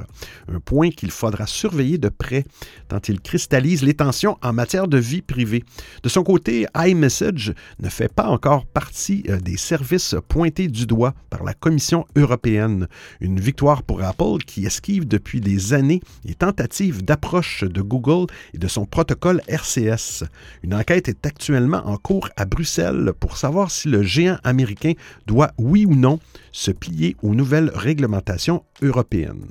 un 0.52 0.60
point 0.60 0.90
qu'il 0.90 1.10
faudra 1.10 1.46
surveiller 1.46 1.98
de 1.98 2.08
près 2.08 2.44
tant 2.88 3.00
il 3.08 3.20
cristallise 3.20 3.82
les 3.82 3.94
tensions 3.94 4.38
en 4.42 4.52
matière 4.52 4.88
de 4.88 4.98
vie 4.98 5.22
privée. 5.22 5.64
De 6.02 6.08
son 6.08 6.22
côté, 6.22 6.66
iMessage 6.88 7.52
ne 7.80 7.88
fait 7.88 8.12
pas 8.12 8.28
encore 8.28 8.66
partie 8.66 9.24
euh, 9.28 9.38
des 9.38 9.56
services 9.56 10.14
pointés 10.28 10.68
du 10.68 10.86
doigt 10.86 11.14
par 11.30 11.44
la 11.44 11.54
Commission 11.54 12.06
européenne. 12.16 12.88
Une 13.20 13.40
victoire 13.40 13.82
pour 13.82 14.02
Apple 14.02 14.38
qui 14.46 14.66
esquive 14.66 15.06
depuis 15.06 15.40
des 15.40 15.74
années 15.74 16.00
les 16.24 16.34
tentatives 16.34 17.04
d'approche 17.04 17.64
de 17.64 17.82
Google 17.82 18.26
et 18.54 18.58
de 18.58 18.68
son 18.68 18.86
protocole 18.86 19.42
RCS. 19.48 20.24
Une 20.62 20.74
enquête 20.74 21.08
est 21.08 21.26
actuellement 21.26 21.82
en 21.86 21.96
cours 21.96 22.28
à 22.36 22.44
Bruxelles 22.44 23.12
pour 23.18 23.36
savoir 23.36 23.70
si 23.70 23.88
le 23.88 24.02
géant 24.02 24.38
américain 24.44 24.92
doit, 25.26 25.52
oui 25.58 25.86
ou 25.86 25.94
non, 25.94 26.18
se 26.52 26.70
plier 26.70 27.16
aux 27.22 27.34
nouvelles 27.34 27.70
réglementations 27.74 28.64
européennes. 28.82 29.48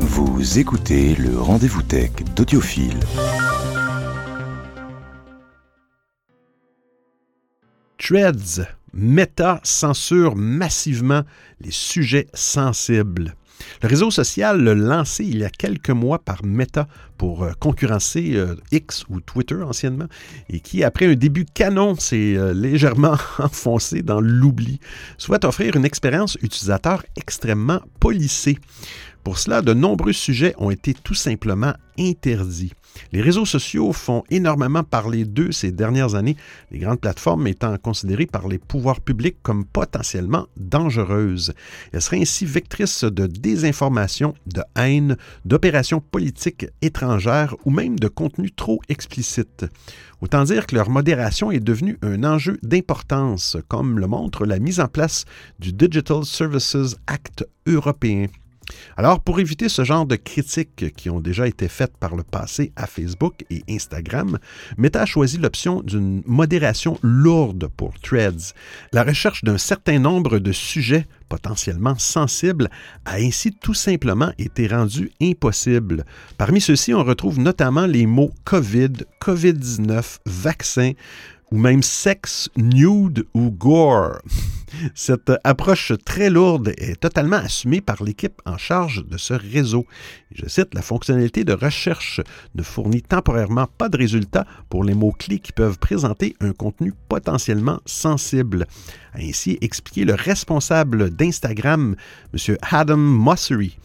Vous 0.00 0.58
écoutez 0.58 1.14
le 1.16 1.38
rendez-vous 1.38 1.82
tech 1.82 2.10
d'Audiophile. 2.34 2.98
Threads, 8.10 8.66
Meta 8.92 9.60
censure 9.62 10.34
massivement 10.34 11.22
les 11.60 11.70
sujets 11.70 12.26
sensibles. 12.34 13.36
Le 13.82 13.88
réseau 13.88 14.10
social 14.10 14.64
lancé 14.64 15.24
il 15.24 15.38
y 15.38 15.44
a 15.44 15.48
quelques 15.48 15.90
mois 15.90 16.18
par 16.18 16.44
Meta 16.44 16.88
pour 17.18 17.44
euh, 17.44 17.52
concurrencer 17.60 18.32
euh, 18.34 18.56
X 18.72 19.04
ou 19.10 19.20
Twitter 19.20 19.62
anciennement 19.62 20.06
et 20.48 20.58
qui, 20.58 20.82
après 20.82 21.06
un 21.06 21.14
début 21.14 21.44
canon, 21.44 21.94
s'est 21.94 22.34
euh, 22.36 22.52
légèrement 22.52 23.16
enfoncé 23.38 24.02
dans 24.02 24.20
l'oubli, 24.20 24.80
souhaite 25.16 25.44
offrir 25.44 25.76
une 25.76 25.84
expérience 25.84 26.36
utilisateur 26.42 27.04
extrêmement 27.14 27.80
polissée. 28.00 28.58
Pour 29.22 29.38
cela, 29.38 29.62
de 29.62 29.72
nombreux 29.72 30.14
sujets 30.14 30.56
ont 30.58 30.72
été 30.72 30.94
tout 30.94 31.14
simplement 31.14 31.74
interdits. 31.96 32.72
Les 33.12 33.22
réseaux 33.22 33.44
sociaux 33.44 33.92
font 33.92 34.22
énormément 34.30 34.84
parler 34.84 35.24
d'eux 35.24 35.52
ces 35.52 35.72
dernières 35.72 36.14
années, 36.14 36.36
les 36.70 36.78
grandes 36.78 37.00
plateformes 37.00 37.46
étant 37.46 37.76
considérées 37.78 38.26
par 38.26 38.48
les 38.48 38.58
pouvoirs 38.58 39.00
publics 39.00 39.38
comme 39.42 39.64
potentiellement 39.64 40.46
dangereuses. 40.56 41.52
Elles 41.92 42.02
seraient 42.02 42.20
ainsi 42.20 42.46
vectrices 42.46 43.04
de 43.04 43.26
désinformation, 43.26 44.34
de 44.46 44.62
haine, 44.76 45.16
d'opérations 45.44 46.00
politiques 46.00 46.66
étrangères 46.82 47.56
ou 47.64 47.70
même 47.70 47.98
de 47.98 48.08
contenus 48.08 48.52
trop 48.54 48.80
explicites. 48.88 49.66
Autant 50.20 50.44
dire 50.44 50.66
que 50.66 50.74
leur 50.74 50.90
modération 50.90 51.50
est 51.50 51.60
devenue 51.60 51.98
un 52.02 52.24
enjeu 52.24 52.58
d'importance, 52.62 53.56
comme 53.68 53.98
le 53.98 54.06
montre 54.06 54.44
la 54.44 54.58
mise 54.58 54.80
en 54.80 54.88
place 54.88 55.24
du 55.58 55.72
Digital 55.72 56.24
Services 56.24 56.96
Act 57.06 57.46
européen. 57.66 58.26
Alors, 58.96 59.20
pour 59.20 59.40
éviter 59.40 59.68
ce 59.68 59.84
genre 59.84 60.06
de 60.06 60.16
critiques 60.16 60.94
qui 60.96 61.10
ont 61.10 61.20
déjà 61.20 61.48
été 61.48 61.68
faites 61.68 61.96
par 61.96 62.16
le 62.16 62.22
passé 62.22 62.72
à 62.76 62.86
Facebook 62.86 63.44
et 63.50 63.62
Instagram, 63.68 64.38
Meta 64.76 65.02
a 65.02 65.06
choisi 65.06 65.38
l'option 65.38 65.82
d'une 65.82 66.22
modération 66.26 66.98
lourde 67.02 67.68
pour 67.76 67.98
Threads. 68.00 68.54
La 68.92 69.02
recherche 69.02 69.44
d'un 69.44 69.58
certain 69.58 69.98
nombre 69.98 70.38
de 70.38 70.52
sujets 70.52 71.06
potentiellement 71.28 71.96
sensibles 71.98 72.68
a 73.04 73.14
ainsi 73.14 73.52
tout 73.52 73.74
simplement 73.74 74.32
été 74.38 74.66
rendue 74.66 75.10
impossible. 75.22 76.04
Parmi 76.38 76.60
ceux-ci, 76.60 76.92
on 76.92 77.04
retrouve 77.04 77.38
notamment 77.38 77.86
les 77.86 78.06
mots 78.06 78.32
COVID, 78.44 78.92
COVID-19, 79.20 80.18
vaccin, 80.26 80.92
ou 81.50 81.58
même 81.58 81.82
sexe, 81.82 82.48
nude 82.56 83.26
ou 83.34 83.50
gore. 83.50 84.18
Cette 84.94 85.32
approche 85.44 85.92
très 86.04 86.30
lourde 86.30 86.72
est 86.78 87.00
totalement 87.00 87.36
assumée 87.36 87.80
par 87.80 88.02
l'équipe 88.02 88.40
en 88.46 88.58
charge 88.58 89.04
de 89.06 89.18
ce 89.18 89.34
réseau. 89.34 89.86
Je 90.32 90.48
cite, 90.48 90.74
la 90.74 90.82
fonctionnalité 90.82 91.44
de 91.44 91.52
recherche 91.52 92.20
ne 92.54 92.62
fournit 92.62 93.02
temporairement 93.02 93.66
pas 93.78 93.88
de 93.88 93.96
résultats 93.96 94.46
pour 94.68 94.84
les 94.84 94.94
mots-clés 94.94 95.38
qui 95.38 95.52
peuvent 95.52 95.78
présenter 95.78 96.36
un 96.40 96.52
contenu 96.52 96.92
potentiellement 97.08 97.80
sensible. 97.86 98.66
A 99.14 99.18
ainsi 99.18 99.58
expliqué 99.60 100.04
le 100.04 100.14
responsable 100.14 101.10
d'Instagram, 101.10 101.96
M. 102.32 102.56
Adam 102.70 102.96
Mossery. 102.96 103.76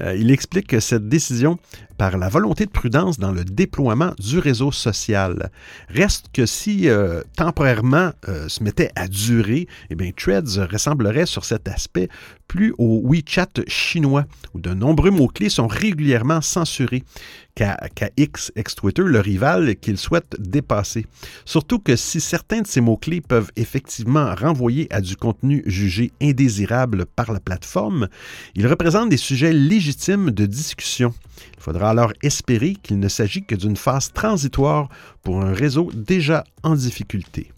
Euh, 0.00 0.16
il 0.16 0.30
explique 0.30 0.68
que 0.68 0.80
cette 0.80 1.08
décision 1.08 1.58
par 1.96 2.18
la 2.18 2.28
volonté 2.28 2.66
de 2.66 2.70
prudence 2.70 3.18
dans 3.18 3.32
le 3.32 3.44
déploiement 3.44 4.12
du 4.18 4.38
réseau 4.38 4.70
social. 4.70 5.50
Reste 5.88 6.26
que 6.32 6.44
si 6.44 6.88
euh, 6.88 7.22
temporairement 7.36 8.12
euh, 8.28 8.48
se 8.48 8.62
mettait 8.62 8.90
à 8.96 9.08
durer, 9.08 9.66
eh 9.90 9.94
bien, 9.94 10.10
Threads 10.26 10.66
ressemblerait 10.68 11.26
sur 11.26 11.44
cet 11.44 11.68
aspect 11.68 12.08
plus 12.48 12.74
au 12.78 13.00
WeChat 13.04 13.62
chinois, 13.68 14.24
où 14.54 14.60
de 14.60 14.74
nombreux 14.74 15.10
mots-clés 15.10 15.48
sont 15.48 15.68
régulièrement 15.68 16.40
censurés 16.40 17.04
qu'à 17.54 17.76
X, 18.16 18.50
ex-Twitter, 18.56 19.04
le 19.04 19.20
rival 19.20 19.76
qu'il 19.76 19.96
souhaite 19.96 20.34
dépasser. 20.40 21.06
Surtout 21.44 21.78
que 21.78 21.94
si 21.94 22.20
certains 22.20 22.62
de 22.62 22.66
ces 22.66 22.80
mots-clés 22.80 23.20
peuvent 23.20 23.52
effectivement 23.54 24.34
renvoyer 24.34 24.92
à 24.92 25.00
du 25.00 25.16
contenu 25.16 25.62
jugé 25.64 26.10
indésirable 26.20 27.06
par 27.06 27.32
la 27.32 27.38
plateforme, 27.38 28.08
ils 28.56 28.66
représentent 28.66 29.10
des 29.10 29.16
sujets 29.16 29.52
légitimes 29.52 30.32
de 30.32 30.44
discussion. 30.44 31.14
Il 31.56 31.62
faudra 31.62 31.90
alors 31.90 32.12
espérer 32.22 32.74
qu'il 32.74 32.98
ne 32.98 33.08
s'agit 33.08 33.44
que 33.44 33.54
d'une 33.54 33.76
phase 33.76 34.12
transitoire 34.12 34.88
pour 35.22 35.40
un 35.40 35.52
réseau 35.52 35.90
déjà 35.94 36.42
en 36.64 36.74
difficulté. 36.74 37.52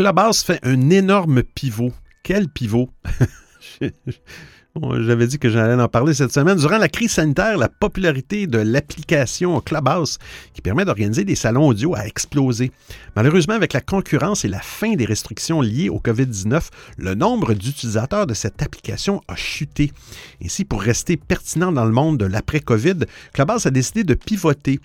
Clubhouse 0.00 0.42
fait 0.42 0.60
un 0.62 0.88
énorme 0.88 1.42
pivot. 1.42 1.92
Quel 2.22 2.48
pivot? 2.48 2.88
J'avais 5.00 5.26
dit 5.26 5.38
que 5.38 5.50
j'allais 5.50 5.82
en 5.82 5.88
parler 5.88 6.14
cette 6.14 6.32
semaine. 6.32 6.56
Durant 6.56 6.78
la 6.78 6.88
crise 6.88 7.10
sanitaire, 7.10 7.58
la 7.58 7.68
popularité 7.68 8.46
de 8.46 8.58
l'application 8.58 9.60
Clubhouse, 9.60 10.18
qui 10.54 10.62
permet 10.62 10.84
d'organiser 10.84 11.24
des 11.24 11.34
salons 11.34 11.66
audio, 11.66 11.94
a 11.96 12.06
explosé. 12.06 12.70
Malheureusement, 13.16 13.54
avec 13.54 13.72
la 13.72 13.80
concurrence 13.80 14.44
et 14.44 14.48
la 14.48 14.60
fin 14.60 14.94
des 14.94 15.04
restrictions 15.04 15.60
liées 15.60 15.88
au 15.88 15.98
COVID-19, 15.98 16.68
le 16.98 17.14
nombre 17.14 17.52
d'utilisateurs 17.52 18.26
de 18.26 18.32
cette 18.32 18.62
application 18.62 19.20
a 19.26 19.34
chuté. 19.34 19.92
Ainsi, 20.42 20.64
pour 20.64 20.80
rester 20.80 21.16
pertinent 21.16 21.72
dans 21.72 21.84
le 21.84 21.92
monde 21.92 22.18
de 22.18 22.26
l'après-COVID, 22.26 23.06
Clubhouse 23.34 23.66
a 23.66 23.70
décidé 23.70 24.04
de 24.04 24.14
pivoter. 24.14 24.78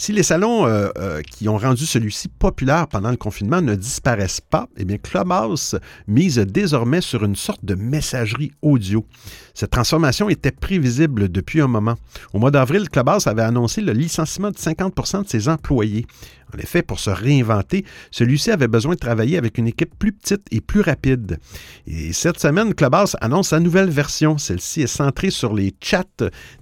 Si 0.00 0.14
les 0.14 0.22
salons 0.22 0.66
euh, 0.66 0.88
euh, 0.96 1.20
qui 1.20 1.46
ont 1.50 1.58
rendu 1.58 1.84
celui-ci 1.84 2.28
populaire 2.28 2.88
pendant 2.88 3.10
le 3.10 3.18
confinement 3.18 3.60
ne 3.60 3.74
disparaissent 3.74 4.40
pas, 4.40 4.66
eh 4.78 4.86
bien 4.86 4.96
Clubhouse 4.96 5.78
mise 6.08 6.38
désormais 6.38 7.02
sur 7.02 7.22
une 7.22 7.36
sorte 7.36 7.62
de 7.66 7.74
messagerie 7.74 8.50
audio. 8.62 9.04
Cette 9.52 9.72
transformation 9.72 10.30
était 10.30 10.52
prévisible 10.52 11.28
depuis 11.28 11.60
un 11.60 11.66
moment. 11.66 11.96
Au 12.32 12.38
mois 12.38 12.50
d'avril, 12.50 12.88
Clubhouse 12.88 13.26
avait 13.26 13.42
annoncé 13.42 13.82
le 13.82 13.92
licenciement 13.92 14.50
de 14.50 14.56
50 14.56 15.22
de 15.22 15.28
ses 15.28 15.50
employés. 15.50 16.06
En 16.54 16.58
effet, 16.58 16.82
pour 16.82 17.00
se 17.00 17.10
réinventer, 17.10 17.84
celui-ci 18.10 18.50
avait 18.50 18.68
besoin 18.68 18.94
de 18.94 18.98
travailler 18.98 19.38
avec 19.38 19.58
une 19.58 19.66
équipe 19.66 19.98
plus 19.98 20.12
petite 20.12 20.46
et 20.50 20.60
plus 20.60 20.80
rapide. 20.80 21.38
Et 21.86 22.12
cette 22.12 22.38
semaine, 22.38 22.74
Clubhouse 22.74 23.16
annonce 23.20 23.48
sa 23.48 23.60
nouvelle 23.60 23.90
version. 23.90 24.38
Celle-ci 24.38 24.82
est 24.82 24.86
centrée 24.86 25.30
sur 25.30 25.54
les 25.54 25.74
chats 25.80 26.04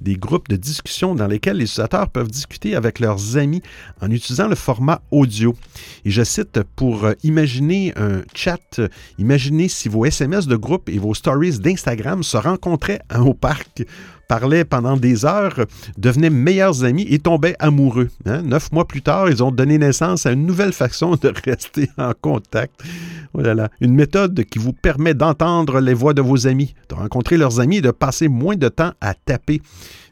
des 0.00 0.16
groupes 0.16 0.48
de 0.48 0.56
discussion 0.56 1.14
dans 1.14 1.26
lesquels 1.26 1.56
les 1.56 1.64
utilisateurs 1.64 2.08
peuvent 2.08 2.30
discuter 2.30 2.74
avec 2.74 2.98
leurs 2.98 3.36
amis 3.36 3.62
en 4.00 4.10
utilisant 4.10 4.48
le 4.48 4.54
format 4.54 5.00
audio. 5.10 5.54
Et 6.04 6.10
je 6.10 6.22
cite, 6.22 6.60
pour 6.76 7.08
imaginer 7.22 7.92
un 7.96 8.22
chat, 8.34 8.80
imaginez 9.18 9.68
si 9.68 9.88
vos 9.88 10.04
SMS 10.04 10.46
de 10.46 10.56
groupe 10.56 10.88
et 10.88 10.98
vos 10.98 11.14
stories 11.14 11.58
d'Instagram 11.58 12.22
se 12.22 12.36
rencontraient 12.36 13.00
au 13.18 13.34
parc 13.34 13.84
parlaient 14.28 14.64
pendant 14.64 14.96
des 14.96 15.24
heures, 15.24 15.64
devenaient 15.96 16.30
meilleurs 16.30 16.84
amis 16.84 17.06
et 17.10 17.18
tombaient 17.18 17.56
amoureux. 17.58 18.10
Hein. 18.26 18.42
Neuf 18.42 18.70
mois 18.70 18.86
plus 18.86 19.02
tard, 19.02 19.28
ils 19.30 19.42
ont 19.42 19.50
donné 19.50 19.78
naissance 19.78 20.26
à 20.26 20.32
une 20.32 20.46
nouvelle 20.46 20.72
façon 20.72 21.16
de 21.16 21.32
rester 21.44 21.88
en 21.96 22.12
contact. 22.20 22.80
Oh 23.34 23.40
Une 23.80 23.94
méthode 23.94 24.44
qui 24.44 24.58
vous 24.58 24.72
permet 24.72 25.14
d'entendre 25.14 25.80
les 25.80 25.94
voix 25.94 26.14
de 26.14 26.22
vos 26.22 26.46
amis, 26.46 26.74
de 26.88 26.94
rencontrer 26.94 27.36
leurs 27.36 27.60
amis 27.60 27.78
et 27.78 27.82
de 27.82 27.90
passer 27.90 28.28
moins 28.28 28.56
de 28.56 28.68
temps 28.68 28.92
à 29.00 29.14
taper. 29.14 29.60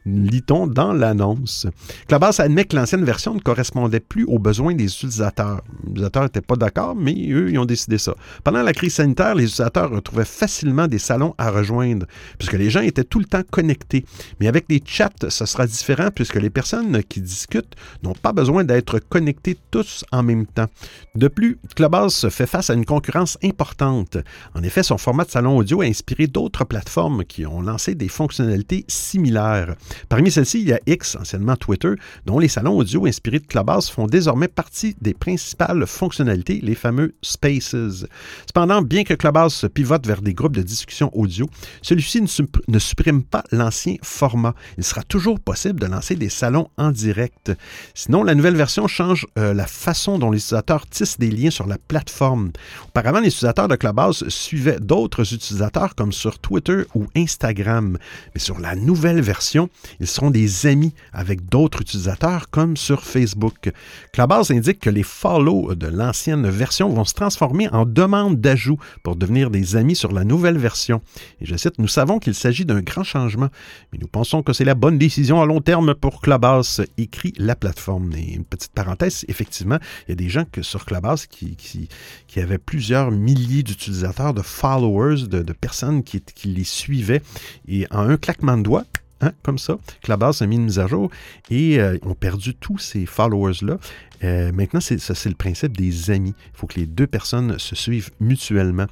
Lit-on 0.07 0.67
dans 0.67 0.93
l'annonce. 0.93 1.67
Clubhouse 2.07 2.39
admet 2.39 2.65
que 2.65 2.75
l'ancienne 2.75 3.03
version 3.03 3.33
ne 3.33 3.39
correspondait 3.39 3.99
plus 3.99 4.23
aux 4.25 4.39
besoins 4.39 4.73
des 4.73 4.85
utilisateurs. 4.85 5.61
Les 5.83 5.91
utilisateurs 5.91 6.23
n'étaient 6.23 6.41
pas 6.41 6.55
d'accord, 6.55 6.95
mais 6.95 7.13
eux, 7.31 7.51
ils 7.51 7.59
ont 7.59 7.65
décidé 7.65 7.97
ça. 7.97 8.15
Pendant 8.43 8.63
la 8.63 8.73
crise 8.73 8.95
sanitaire, 8.95 9.35
les 9.35 9.43
utilisateurs 9.43 9.89
retrouvaient 9.89 10.25
facilement 10.25 10.87
des 10.87 10.99
salons 10.99 11.35
à 11.37 11.51
rejoindre, 11.51 12.05
puisque 12.37 12.53
les 12.53 12.69
gens 12.69 12.81
étaient 12.81 13.03
tout 13.03 13.19
le 13.19 13.25
temps 13.25 13.43
connectés. 13.49 14.05
Mais 14.39 14.47
avec 14.47 14.67
des 14.67 14.81
chats, 14.85 15.09
ce 15.29 15.45
sera 15.45 15.67
différent, 15.67 16.09
puisque 16.13 16.35
les 16.35 16.49
personnes 16.49 17.03
qui 17.03 17.21
discutent 17.21 17.75
n'ont 18.03 18.13
pas 18.13 18.33
besoin 18.33 18.63
d'être 18.63 18.99
connectés 18.99 19.57
tous 19.71 20.05
en 20.11 20.23
même 20.23 20.45
temps. 20.45 20.67
De 21.15 21.27
plus, 21.27 21.59
Clubhouse 21.75 22.29
fait 22.29 22.45
face 22.47 22.69
à 22.69 22.73
une 22.73 22.85
concurrence 22.85 23.37
importante. 23.43 24.17
En 24.53 24.63
effet, 24.63 24.83
son 24.83 24.97
format 24.97 25.25
de 25.25 25.31
salon 25.31 25.57
audio 25.57 25.81
a 25.81 25.85
inspiré 25.85 26.27
d'autres 26.27 26.65
plateformes 26.65 27.23
qui 27.25 27.45
ont 27.45 27.61
lancé 27.61 27.95
des 27.95 28.07
fonctionnalités 28.07 28.85
similaires. 28.87 29.75
Parmi 30.09 30.31
celles-ci, 30.31 30.61
il 30.61 30.67
y 30.67 30.73
a 30.73 30.79
X, 30.85 31.15
anciennement 31.19 31.55
Twitter, 31.55 31.93
dont 32.25 32.39
les 32.39 32.47
salons 32.47 32.77
audio 32.77 33.05
inspirés 33.05 33.39
de 33.39 33.45
Clubhouse 33.45 33.89
font 33.89 34.07
désormais 34.07 34.47
partie 34.47 34.95
des 35.01 35.13
principales 35.13 35.85
fonctionnalités, 35.85 36.59
les 36.61 36.75
fameux 36.75 37.13
Spaces. 37.21 37.75
Cependant, 38.45 38.81
bien 38.81 39.03
que 39.03 39.13
Clubhouse 39.13 39.53
se 39.53 39.67
pivote 39.67 40.05
vers 40.05 40.21
des 40.21 40.33
groupes 40.33 40.55
de 40.55 40.61
discussion 40.61 41.09
audio, 41.13 41.47
celui-ci 41.81 42.21
ne, 42.21 42.79
supprime 42.79 43.23
pas 43.23 43.43
l'ancien 43.51 43.95
format. 44.01 44.53
Il 44.77 44.83
sera 44.83 45.03
toujours 45.03 45.39
possible 45.39 45.79
de 45.79 45.85
lancer 45.85 46.15
des 46.15 46.29
salons 46.29 46.69
en 46.77 46.91
direct. 46.91 47.51
Sinon, 47.93 48.23
la 48.23 48.35
nouvelle 48.35 48.55
version 48.55 48.87
change 48.87 49.25
euh, 49.37 49.53
la 49.53 49.67
façon 49.67 50.19
dont 50.19 50.31
les 50.31 50.37
utilisateurs 50.37 50.87
tissent 50.87 51.19
des 51.19 51.31
liens 51.31 51.49
sur 51.49 51.67
la 51.67 51.77
plateforme. 51.77 52.51
Auparavant, 52.87 53.19
les 53.19 53.27
utilisateurs 53.27 53.67
de 53.67 53.75
Clubhouse 53.75 54.27
suivaient 54.29 54.79
d'autres 54.79 55.33
utilisateurs 55.33 55.95
comme 55.95 56.11
sur 56.11 56.39
Twitter 56.39 56.83
ou 56.95 57.05
Instagram. 57.15 57.97
Mais 58.33 58.39
sur 58.39 58.59
la 58.59 58.75
nouvelle 58.75 59.21
version, 59.21 59.69
ils 59.99 60.07
seront 60.07 60.31
des 60.31 60.67
amis 60.67 60.93
avec 61.13 61.47
d'autres 61.47 61.81
utilisateurs 61.81 62.49
comme 62.49 62.77
sur 62.77 63.03
Facebook. 63.03 63.71
Clubhouse 64.13 64.51
indique 64.51 64.79
que 64.79 64.89
les 64.89 65.03
follow 65.03 65.75
de 65.75 65.87
l'ancienne 65.87 66.49
version 66.49 66.89
vont 66.89 67.05
se 67.05 67.13
transformer 67.13 67.69
en 67.69 67.85
demandes 67.85 68.39
d'ajout 68.39 68.77
pour 69.03 69.15
devenir 69.15 69.49
des 69.49 69.75
amis 69.75 69.95
sur 69.95 70.11
la 70.11 70.23
nouvelle 70.23 70.57
version. 70.57 71.01
Et 71.41 71.45
je 71.45 71.55
cite, 71.55 71.79
Nous 71.79 71.87
savons 71.87 72.19
qu'il 72.19 72.33
s'agit 72.33 72.65
d'un 72.65 72.81
grand 72.81 73.03
changement, 73.03 73.49
mais 73.91 73.99
nous 73.99 74.07
pensons 74.07 74.43
que 74.43 74.53
c'est 74.53 74.65
la 74.65 74.75
bonne 74.75 74.97
décision 74.97 75.41
à 75.41 75.45
long 75.45 75.61
terme 75.61 75.93
pour 75.93 76.21
Clubhouse, 76.21 76.81
écrit 76.97 77.33
la 77.37 77.55
plateforme. 77.55 78.13
Et 78.13 78.33
une 78.33 78.45
petite 78.45 78.73
parenthèse, 78.73 79.25
effectivement, 79.27 79.77
il 80.07 80.11
y 80.11 80.13
a 80.13 80.15
des 80.15 80.29
gens 80.29 80.45
que 80.51 80.61
sur 80.61 80.85
Clubhouse 80.85 81.25
qui, 81.27 81.89
avaient 82.37 82.59
plusieurs 82.59 83.09
milliers 83.09 83.63
d'utilisateurs, 83.63 84.33
de 84.33 84.43
followers, 84.43 85.27
de, 85.27 85.53
personnes 85.53 86.03
qui, 86.03 86.21
qui 86.21 86.49
les 86.49 86.63
suivaient. 86.63 87.21
Et 87.67 87.87
en 87.89 88.07
un 88.09 88.17
claquement 88.17 88.57
de 88.57 88.63
doigts, 88.63 88.85
Hein, 89.19 89.31
comme 89.41 89.57
ça. 89.57 89.77
Clubhouse 90.03 90.43
a 90.43 90.45
mis 90.45 90.57
une 90.57 90.65
mise 90.65 90.77
à 90.77 90.85
jour 90.85 91.09
et 91.49 91.79
euh, 91.79 91.97
ont 92.03 92.13
perdu 92.13 92.53
tous 92.53 92.77
ces 92.77 93.07
followers-là. 93.07 93.79
Euh, 94.23 94.51
maintenant, 94.51 94.79
c'est, 94.79 94.99
ça, 94.99 95.15
c'est 95.15 95.29
le 95.29 95.35
principe 95.35 95.75
des 95.75 96.11
amis. 96.11 96.35
Il 96.53 96.57
faut 96.57 96.67
que 96.67 96.79
les 96.79 96.85
deux 96.85 97.07
personnes 97.07 97.57
se 97.57 97.75
suivent 97.75 98.11
mutuellement. 98.19 98.85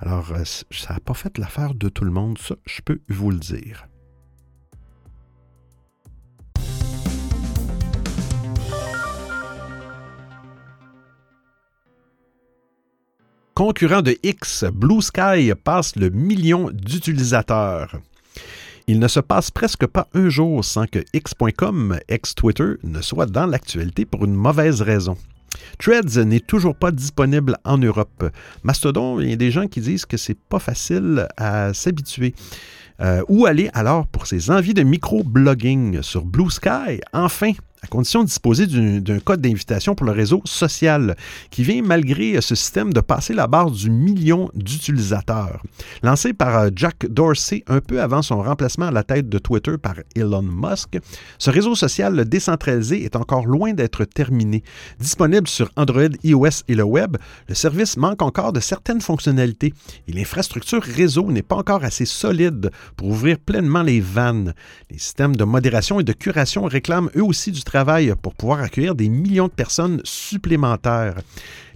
Alors, 0.00 0.32
euh, 0.32 0.42
ça 0.44 0.94
n'a 0.94 1.00
pas 1.00 1.14
fait 1.14 1.38
l'affaire 1.38 1.74
de 1.74 1.88
tout 1.88 2.04
le 2.04 2.10
monde, 2.10 2.38
ça, 2.38 2.56
je 2.66 2.80
peux 2.84 3.00
vous 3.08 3.30
le 3.30 3.38
dire. 3.38 3.86
Concurrent 13.54 14.02
de 14.02 14.16
X, 14.22 14.64
Blue 14.72 15.02
Sky 15.02 15.52
passe 15.64 15.96
le 15.96 16.10
million 16.10 16.70
d'utilisateurs. 16.72 18.00
Il 18.90 19.00
ne 19.00 19.06
se 19.06 19.20
passe 19.20 19.50
presque 19.50 19.86
pas 19.86 20.08
un 20.14 20.30
jour 20.30 20.64
sans 20.64 20.86
que 20.86 21.00
X.com, 21.12 21.98
ex-Twitter, 22.08 22.76
ne 22.84 23.02
soit 23.02 23.26
dans 23.26 23.44
l'actualité 23.44 24.06
pour 24.06 24.24
une 24.24 24.32
mauvaise 24.32 24.80
raison. 24.80 25.18
Threads 25.78 26.24
n'est 26.24 26.40
toujours 26.40 26.74
pas 26.74 26.90
disponible 26.90 27.58
en 27.64 27.76
Europe. 27.76 28.30
Mastodon, 28.62 29.20
il 29.20 29.28
y 29.28 29.32
a 29.34 29.36
des 29.36 29.50
gens 29.50 29.66
qui 29.66 29.82
disent 29.82 30.06
que 30.06 30.16
c'est 30.16 30.38
pas 30.38 30.58
facile 30.58 31.28
à 31.36 31.74
s'habituer. 31.74 32.34
Euh, 33.00 33.22
où 33.28 33.44
aller 33.44 33.70
alors 33.74 34.06
pour 34.06 34.26
ses 34.26 34.50
envies 34.50 34.74
de 34.74 34.82
micro-blogging 34.82 36.00
sur 36.00 36.24
Blue 36.24 36.50
Sky? 36.50 37.02
Enfin, 37.12 37.52
à 37.82 37.86
condition 37.86 38.22
de 38.22 38.26
disposer 38.26 38.66
d'un 38.66 39.20
code 39.20 39.40
d'invitation 39.40 39.94
pour 39.94 40.06
le 40.06 40.12
réseau 40.12 40.42
social, 40.44 41.16
qui 41.50 41.62
vient 41.62 41.82
malgré 41.82 42.40
ce 42.40 42.54
système 42.54 42.92
de 42.92 43.00
passer 43.00 43.34
la 43.34 43.46
barre 43.46 43.70
du 43.70 43.90
million 43.90 44.50
d'utilisateurs. 44.54 45.62
Lancé 46.02 46.32
par 46.32 46.58
euh, 46.58 46.70
Jack 46.74 47.06
Dorsey 47.06 47.62
un 47.66 47.80
peu 47.80 48.00
avant 48.00 48.22
son 48.22 48.42
remplacement 48.42 48.86
à 48.86 48.90
la 48.90 49.04
tête 49.04 49.28
de 49.28 49.38
Twitter 49.38 49.76
par 49.78 49.94
Elon 50.16 50.42
Musk, 50.42 50.98
ce 51.38 51.50
réseau 51.50 51.74
social 51.74 52.24
décentralisé 52.24 53.04
est 53.04 53.16
encore 53.16 53.46
loin 53.46 53.72
d'être 53.72 54.04
terminé. 54.04 54.62
Disponible 54.98 55.48
sur 55.48 55.70
Android, 55.76 56.08
iOS 56.24 56.64
et 56.68 56.74
le 56.74 56.84
web, 56.84 57.16
le 57.48 57.54
service 57.54 57.96
manque 57.96 58.22
encore 58.22 58.52
de 58.52 58.60
certaines 58.60 59.00
fonctionnalités 59.00 59.72
et 60.06 60.12
l'infrastructure 60.12 60.82
réseau 60.82 61.30
n'est 61.30 61.42
pas 61.42 61.56
encore 61.56 61.84
assez 61.84 62.04
solide 62.06 62.70
pour 62.96 63.08
ouvrir 63.08 63.38
pleinement 63.38 63.82
les 63.82 64.00
vannes. 64.00 64.54
Les 64.90 64.98
systèmes 64.98 65.36
de 65.36 65.44
modération 65.44 66.00
et 66.00 66.04
de 66.04 66.12
curation 66.12 66.64
réclament 66.64 67.10
eux 67.16 67.24
aussi 67.24 67.52
du 67.52 67.62
travail 67.68 68.14
pour 68.22 68.34
pouvoir 68.34 68.62
accueillir 68.62 68.94
des 68.94 69.10
millions 69.10 69.46
de 69.46 69.52
personnes 69.52 70.00
supplémentaires. 70.02 71.16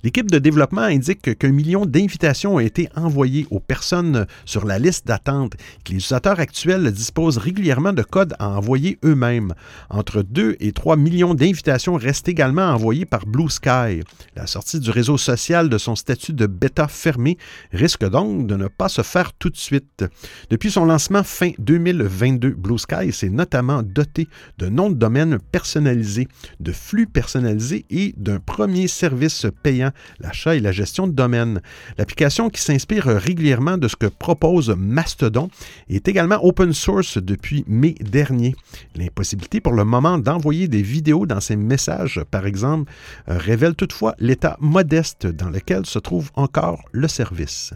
L'équipe 0.04 0.32
de 0.32 0.40
développement 0.40 0.82
indique 0.82 1.38
qu'un 1.38 1.52
million 1.52 1.86
d'invitations 1.86 2.56
ont 2.56 2.60
été 2.60 2.88
envoyées 2.96 3.46
aux 3.52 3.60
personnes 3.60 4.26
sur 4.44 4.66
la 4.66 4.80
liste 4.80 5.06
d'attente, 5.06 5.52
que 5.84 5.90
les 5.90 5.98
utilisateurs 5.98 6.40
actuels 6.40 6.90
disposent 6.90 7.38
régulièrement 7.38 7.92
de 7.92 8.02
codes 8.02 8.34
à 8.40 8.48
envoyer 8.48 8.98
eux-mêmes. 9.04 9.54
Entre 9.90 10.22
2 10.22 10.56
et 10.58 10.72
3 10.72 10.96
millions 10.96 11.34
d'invitations 11.34 11.94
restent 11.94 12.28
également 12.28 12.72
envoyées 12.72 13.06
par 13.06 13.26
Blue 13.26 13.48
Sky. 13.48 14.02
La 14.34 14.48
sortie 14.48 14.80
du 14.80 14.90
réseau 14.90 15.18
social 15.18 15.68
de 15.68 15.78
son 15.78 15.94
statut 15.94 16.32
de 16.32 16.46
bêta 16.46 16.88
fermé 16.88 17.38
risque 17.72 18.04
donc 18.04 18.48
de 18.48 18.56
ne 18.56 18.66
pas 18.66 18.88
se 18.88 19.02
faire 19.02 19.32
tout 19.32 19.50
de 19.50 19.56
suite. 19.56 20.04
Depuis 20.50 20.72
son 20.72 20.84
lancement 20.84 21.22
fin 21.22 21.52
2022, 21.60 22.50
Blue 22.50 22.78
Sky 22.78 23.12
s'est 23.12 23.28
notamment 23.28 23.84
doté 23.84 24.26
de 24.58 24.68
noms 24.68 24.90
de 24.90 24.96
domaine 24.96 25.38
personnalisés, 25.52 26.26
de 26.58 26.72
flux 26.72 27.06
personnalisés 27.06 27.84
et 27.88 28.14
d'un 28.16 28.40
premier 28.40 28.88
service 28.88 29.46
payant 29.62 29.91
l'achat 30.20 30.55
et 30.55 30.61
la 30.61 30.72
gestion 30.72 31.07
de 31.07 31.12
domaine. 31.12 31.61
L'application 31.98 32.50
qui 32.50 32.61
s'inspire 32.61 33.05
régulièrement 33.05 33.78
de 33.78 33.88
ce 33.88 33.96
que 33.96 34.07
propose 34.07 34.74
Mastodon 34.76 35.48
est 35.88 36.09
également 36.09 36.44
open 36.44 36.72
source 36.72 37.18
depuis 37.18 37.64
mai 37.66 37.94
dernier. 38.00 38.55
L'impossibilité 38.96 39.61
pour 39.61 39.72
le 39.72 39.85
moment 39.85 40.18
d'envoyer 40.18 40.68
des 40.68 40.83
vidéos 40.83 41.26
dans 41.26 41.40
ces 41.40 41.57
messages, 41.57 42.20
par 42.31 42.46
exemple, 42.46 42.90
euh, 43.28 43.38
révèle 43.38 43.74
toutefois 43.74 44.14
l'état 44.18 44.57
modeste 44.61 45.26
dans 45.26 45.50
lequel 45.50 45.87
se 45.87 45.98
trouve 45.98 46.31
encore 46.35 46.83
le 46.92 47.09
service. 47.09 47.72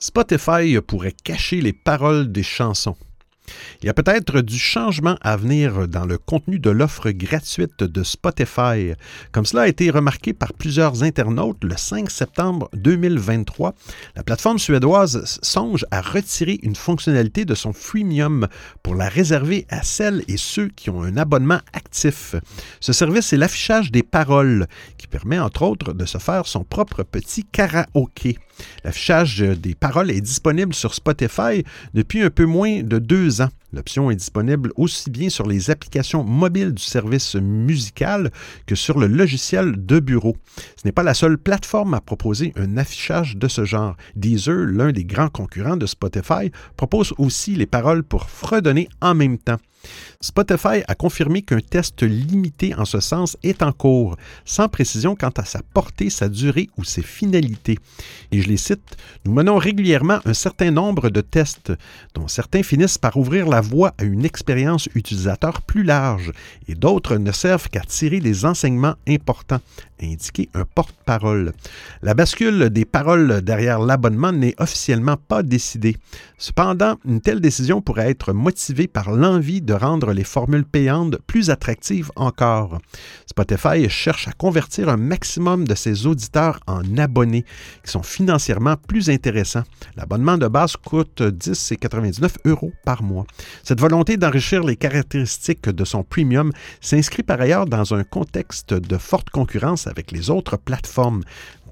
Spotify 0.00 0.80
pourrait 0.80 1.12
cacher 1.12 1.60
les 1.60 1.72
paroles 1.72 2.30
des 2.30 2.42
chansons. 2.42 2.96
Il 3.82 3.86
y 3.86 3.88
a 3.88 3.94
peut-être 3.94 4.40
du 4.40 4.58
changement 4.58 5.16
à 5.20 5.36
venir 5.36 5.88
dans 5.88 6.06
le 6.06 6.18
contenu 6.18 6.58
de 6.58 6.70
l'offre 6.70 7.10
gratuite 7.10 7.82
de 7.82 8.02
Spotify. 8.02 8.92
Comme 9.32 9.46
cela 9.46 9.62
a 9.62 9.68
été 9.68 9.90
remarqué 9.90 10.32
par 10.32 10.52
plusieurs 10.52 11.02
internautes 11.02 11.62
le 11.62 11.76
5 11.76 12.10
septembre 12.10 12.68
2023, 12.74 13.74
la 14.16 14.22
plateforme 14.22 14.58
suédoise 14.58 15.38
songe 15.42 15.84
à 15.90 16.00
retirer 16.00 16.58
une 16.62 16.76
fonctionnalité 16.76 17.44
de 17.44 17.54
son 17.54 17.72
freemium 17.72 18.48
pour 18.82 18.94
la 18.94 19.08
réserver 19.08 19.66
à 19.68 19.82
celles 19.82 20.24
et 20.28 20.36
ceux 20.36 20.68
qui 20.68 20.90
ont 20.90 21.02
un 21.02 21.16
abonnement 21.16 21.60
actif. 21.72 22.34
Ce 22.80 22.92
service 22.92 23.32
est 23.32 23.36
l'affichage 23.36 23.90
des 23.90 24.02
paroles 24.02 24.66
qui 24.96 25.06
permet 25.06 25.38
entre 25.38 25.62
autres 25.62 25.92
de 25.92 26.04
se 26.04 26.18
faire 26.18 26.46
son 26.46 26.64
propre 26.64 27.02
petit 27.02 27.44
karaoké. 27.44 28.38
L'affichage 28.84 29.38
des 29.38 29.74
paroles 29.74 30.10
est 30.10 30.20
disponible 30.20 30.74
sur 30.74 30.94
Spotify 30.94 31.64
depuis 31.94 32.22
un 32.22 32.30
peu 32.30 32.44
moins 32.44 32.82
de 32.82 32.98
deux 32.98 33.40
ans. 33.40 33.50
L'option 33.72 34.10
est 34.10 34.16
disponible 34.16 34.72
aussi 34.76 35.10
bien 35.10 35.28
sur 35.28 35.46
les 35.46 35.70
applications 35.70 36.24
mobiles 36.24 36.72
du 36.72 36.82
service 36.82 37.34
musical 37.34 38.30
que 38.66 38.74
sur 38.74 38.98
le 38.98 39.06
logiciel 39.06 39.84
de 39.84 40.00
bureau. 40.00 40.36
Ce 40.76 40.86
n'est 40.86 40.92
pas 40.92 41.02
la 41.02 41.12
seule 41.12 41.36
plateforme 41.36 41.92
à 41.92 42.00
proposer 42.00 42.54
un 42.56 42.78
affichage 42.78 43.36
de 43.36 43.46
ce 43.46 43.66
genre. 43.66 43.94
Deezer, 44.16 44.66
l'un 44.66 44.92
des 44.92 45.04
grands 45.04 45.28
concurrents 45.28 45.76
de 45.76 45.86
Spotify, 45.86 46.50
propose 46.76 47.12
aussi 47.18 47.56
les 47.56 47.66
paroles 47.66 48.04
pour 48.04 48.30
fredonner 48.30 48.88
en 49.02 49.14
même 49.14 49.36
temps. 49.36 49.58
Spotify 50.20 50.82
a 50.88 50.94
confirmé 50.94 51.42
qu'un 51.42 51.60
test 51.60 52.02
limité 52.02 52.74
en 52.74 52.84
ce 52.84 52.98
sens 52.98 53.36
est 53.42 53.62
en 53.62 53.72
cours, 53.72 54.16
sans 54.44 54.68
précision 54.68 55.14
quant 55.14 55.32
à 55.36 55.44
sa 55.44 55.60
portée, 55.62 56.10
sa 56.10 56.28
durée 56.28 56.68
ou 56.76 56.84
ses 56.84 57.02
finalités. 57.02 57.78
Et 58.32 58.42
je 58.42 58.48
les 58.48 58.56
cite, 58.56 58.96
Nous 59.24 59.32
menons 59.32 59.56
régulièrement 59.56 60.18
un 60.24 60.34
certain 60.34 60.72
nombre 60.72 61.10
de 61.10 61.20
tests, 61.20 61.72
dont 62.14 62.26
certains 62.26 62.64
finissent 62.64 62.98
par 62.98 63.16
ouvrir 63.16 63.46
la 63.46 63.57
voie 63.60 63.94
à 63.98 64.04
une 64.04 64.24
expérience 64.24 64.88
utilisateur 64.94 65.62
plus 65.62 65.82
large, 65.82 66.32
et 66.68 66.74
d'autres 66.74 67.16
ne 67.16 67.32
servent 67.32 67.68
qu'à 67.68 67.80
tirer 67.80 68.20
des 68.20 68.44
enseignements 68.44 68.96
importants, 69.08 69.60
indiquer 70.02 70.48
un 70.54 70.64
porte-parole. 70.64 71.52
La 72.02 72.14
bascule 72.14 72.70
des 72.70 72.84
paroles 72.84 73.42
derrière 73.42 73.80
l'abonnement 73.80 74.32
n'est 74.32 74.54
officiellement 74.58 75.16
pas 75.16 75.42
décidée. 75.42 75.96
Cependant, 76.38 76.96
une 77.04 77.20
telle 77.20 77.40
décision 77.40 77.80
pourrait 77.80 78.10
être 78.10 78.32
motivée 78.32 78.86
par 78.86 79.10
l'envie 79.10 79.60
de 79.60 79.74
rendre 79.74 80.12
les 80.12 80.24
formules 80.24 80.64
payantes 80.64 81.16
plus 81.26 81.50
attractives 81.50 82.12
encore. 82.14 82.78
Spotify 83.26 83.88
cherche 83.88 84.28
à 84.28 84.32
convertir 84.32 84.88
un 84.88 84.96
maximum 84.96 85.66
de 85.66 85.74
ses 85.74 86.06
auditeurs 86.06 86.60
en 86.66 86.96
abonnés 86.96 87.44
qui 87.84 87.90
sont 87.90 88.02
financièrement 88.02 88.76
plus 88.76 89.10
intéressants. 89.10 89.64
L'abonnement 89.96 90.38
de 90.38 90.46
base 90.46 90.76
coûte 90.76 91.22
10,99 91.22 92.36
euros 92.44 92.72
par 92.84 93.02
mois. 93.02 93.26
Cette 93.64 93.80
volonté 93.80 94.16
d'enrichir 94.16 94.62
les 94.62 94.76
caractéristiques 94.76 95.68
de 95.68 95.84
son 95.84 96.04
premium 96.04 96.52
s'inscrit 96.80 97.22
par 97.24 97.40
ailleurs 97.40 97.66
dans 97.66 97.94
un 97.94 98.04
contexte 98.04 98.74
de 98.74 98.96
forte 98.96 99.30
concurrence 99.30 99.87
avec 99.88 100.12
les 100.12 100.30
autres 100.30 100.56
plateformes. 100.56 101.22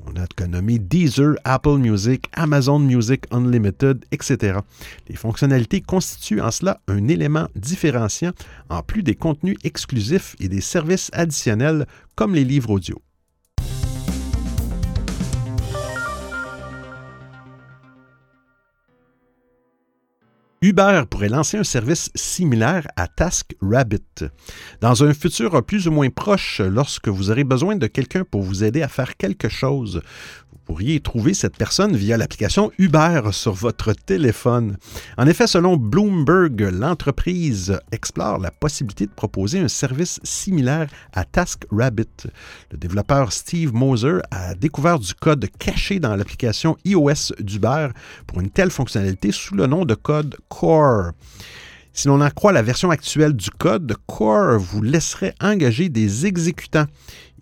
On 0.06 0.20
a 0.20 0.46
nommé 0.46 0.78
Deezer, 0.78 1.34
Apple 1.44 1.78
Music, 1.78 2.26
Amazon 2.32 2.78
Music 2.78 3.24
Unlimited, 3.32 4.04
etc. 4.12 4.58
Les 5.08 5.16
fonctionnalités 5.16 5.80
constituent 5.80 6.40
en 6.40 6.50
cela 6.50 6.80
un 6.86 7.08
élément 7.08 7.48
différenciant, 7.56 8.30
en 8.68 8.82
plus 8.82 9.02
des 9.02 9.16
contenus 9.16 9.56
exclusifs 9.64 10.36
et 10.38 10.48
des 10.48 10.60
services 10.60 11.10
additionnels 11.12 11.86
comme 12.14 12.34
les 12.34 12.44
livres 12.44 12.70
audio. 12.70 13.00
Uber 20.62 21.02
pourrait 21.10 21.28
lancer 21.28 21.58
un 21.58 21.64
service 21.64 22.10
similaire 22.14 22.86
à 22.96 23.08
TaskRabbit. 23.08 24.00
Dans 24.80 25.04
un 25.04 25.12
futur 25.12 25.62
plus 25.64 25.86
ou 25.86 25.90
moins 25.90 26.08
proche, 26.08 26.60
lorsque 26.60 27.08
vous 27.08 27.30
aurez 27.30 27.44
besoin 27.44 27.76
de 27.76 27.86
quelqu'un 27.86 28.24
pour 28.24 28.42
vous 28.42 28.64
aider 28.64 28.82
à 28.82 28.88
faire 28.88 29.16
quelque 29.18 29.50
chose, 29.50 30.00
pourriez 30.66 30.98
trouver 30.98 31.32
cette 31.32 31.56
personne 31.56 31.96
via 31.96 32.16
l'application 32.16 32.72
Uber 32.78 33.22
sur 33.30 33.52
votre 33.52 33.92
téléphone. 33.92 34.76
En 35.16 35.26
effet, 35.26 35.46
selon 35.46 35.76
Bloomberg, 35.76 36.60
l'entreprise 36.72 37.78
explore 37.92 38.38
la 38.38 38.50
possibilité 38.50 39.06
de 39.06 39.12
proposer 39.12 39.60
un 39.60 39.68
service 39.68 40.18
similaire 40.24 40.88
à 41.14 41.24
TaskRabbit. 41.24 42.26
Le 42.72 42.78
développeur 42.78 43.32
Steve 43.32 43.72
Moser 43.72 44.18
a 44.32 44.54
découvert 44.56 44.98
du 44.98 45.14
code 45.14 45.48
caché 45.58 46.00
dans 46.00 46.16
l'application 46.16 46.76
iOS 46.84 47.32
d'Uber 47.38 47.88
pour 48.26 48.40
une 48.40 48.50
telle 48.50 48.70
fonctionnalité 48.70 49.30
sous 49.30 49.54
le 49.54 49.66
nom 49.66 49.84
de 49.84 49.94
code 49.94 50.36
Core. 50.48 51.12
Si 51.92 52.08
l'on 52.08 52.20
en 52.20 52.28
croit 52.28 52.52
la 52.52 52.60
version 52.60 52.90
actuelle 52.90 53.32
du 53.32 53.48
code, 53.48 53.94
Core 54.06 54.58
vous 54.58 54.82
laisserait 54.82 55.34
engager 55.40 55.88
des 55.88 56.26
exécutants 56.26 56.84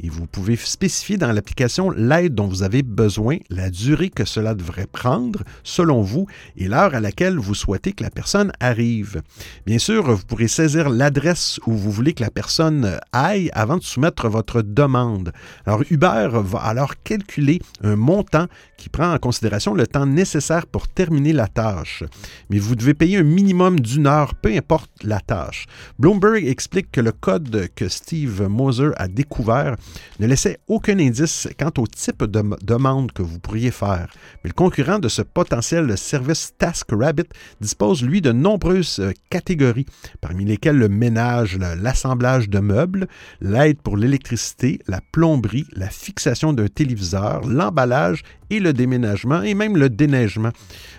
et 0.01 0.09
vous 0.09 0.27
pouvez 0.27 0.57
spécifier 0.57 1.17
dans 1.17 1.33
l'application 1.33 1.91
l'aide 1.91 2.35
dont 2.35 2.47
vous 2.47 2.63
avez 2.63 2.83
besoin, 2.83 3.39
la 3.51 3.71
durée 3.71 4.11
que 4.11 4.25
cela 4.25 4.55
devrait 4.55 4.87
prendre 4.87 5.43
selon 5.63 6.03
vous 6.03 6.27
et 6.57 6.69
l'heure 6.69 6.95
à 6.95 7.01
laquelle 7.01 7.37
vous 7.37 7.55
souhaitez 7.55 7.93
que 7.93 8.03
la 8.03 8.11
personne 8.11 8.53
arrive. 8.61 9.23
Bien 9.67 9.79
sûr, 9.79 10.11
vous 10.13 10.25
pourrez 10.25 10.49
saisir 10.49 10.89
l'adresse 10.89 11.61
où 11.67 11.73
vous 11.73 11.91
voulez 11.91 12.13
que 12.13 12.23
la 12.23 12.31
personne 12.31 12.99
aille 13.13 13.51
avant 13.55 13.77
de 13.77 13.83
soumettre 13.83 14.29
votre 14.29 14.63
demande. 14.63 15.33
Alors 15.67 15.83
Uber 15.91 16.29
va 16.33 16.59
alors 16.59 16.95
calculer 17.03 17.61
un 17.83 17.97
montant 17.97 18.47
qui 18.77 18.89
prend 18.89 19.13
en 19.13 19.19
considération 19.19 19.75
le 19.75 19.87
temps 19.87 20.07
nécessaire 20.07 20.67
pour 20.67 20.89
terminer 20.89 21.33
la 21.33 21.49
tâche. 21.49 22.03
Mais 22.51 22.59
vous 22.59 22.75
devez 22.75 22.95
payer 22.95 23.19
un 23.19 23.23
minimum 23.23 23.81
d'une 23.81 24.07
heure, 24.07 24.35
peu 24.35 24.55
importe 24.55 24.91
la 25.03 25.21
tâche. 25.21 25.67
Bloomberg 25.99 26.47
explique 26.47 26.91
que 26.91 27.01
le 27.01 27.13
code 27.13 27.69
que 27.75 27.89
Steve 27.89 28.43
Moser 28.49 28.91
a 28.97 29.09
découvert 29.09 29.77
ne 30.21 30.27
laissait 30.27 30.59
aucun 30.69 30.99
indice 30.99 31.49
quant 31.59 31.73
au 31.79 31.87
type 31.87 32.25
de 32.25 32.43
demande 32.63 33.13
que 33.13 33.23
vous 33.23 33.39
pourriez 33.39 33.71
faire. 33.71 34.09
Mais 34.43 34.51
le 34.51 34.55
concurrent 34.55 34.99
de 34.99 35.09
ce 35.09 35.23
potentiel 35.23 35.97
service 35.97 36.53
TaskRabbit 36.59 37.29
dispose, 37.61 38.03
lui, 38.03 38.21
de 38.21 38.33
nombreuses 38.33 39.01
euh, 39.01 39.13
catégories, 39.31 39.87
parmi 40.21 40.45
lesquelles 40.45 40.79
le 40.79 40.89
ménage, 40.89 41.59
l'assemblage 41.59 42.49
de 42.49 42.59
meubles, 42.61 43.09
l'aide 43.41 43.81
pour 43.81 43.97
l'électricité, 43.97 44.81
la 44.87 45.01
plomberie, 45.13 45.67
la 45.73 45.89
fixation 45.89 46.53
d'un 46.53 46.69
téléviseur, 46.69 47.47
l'emballage 47.47 48.23
et 48.51 48.61
le 48.61 48.73
déménagement 48.73 49.43
et 49.43 49.55
même 49.55 49.77
le 49.77 49.89
déneigement. 49.89 50.51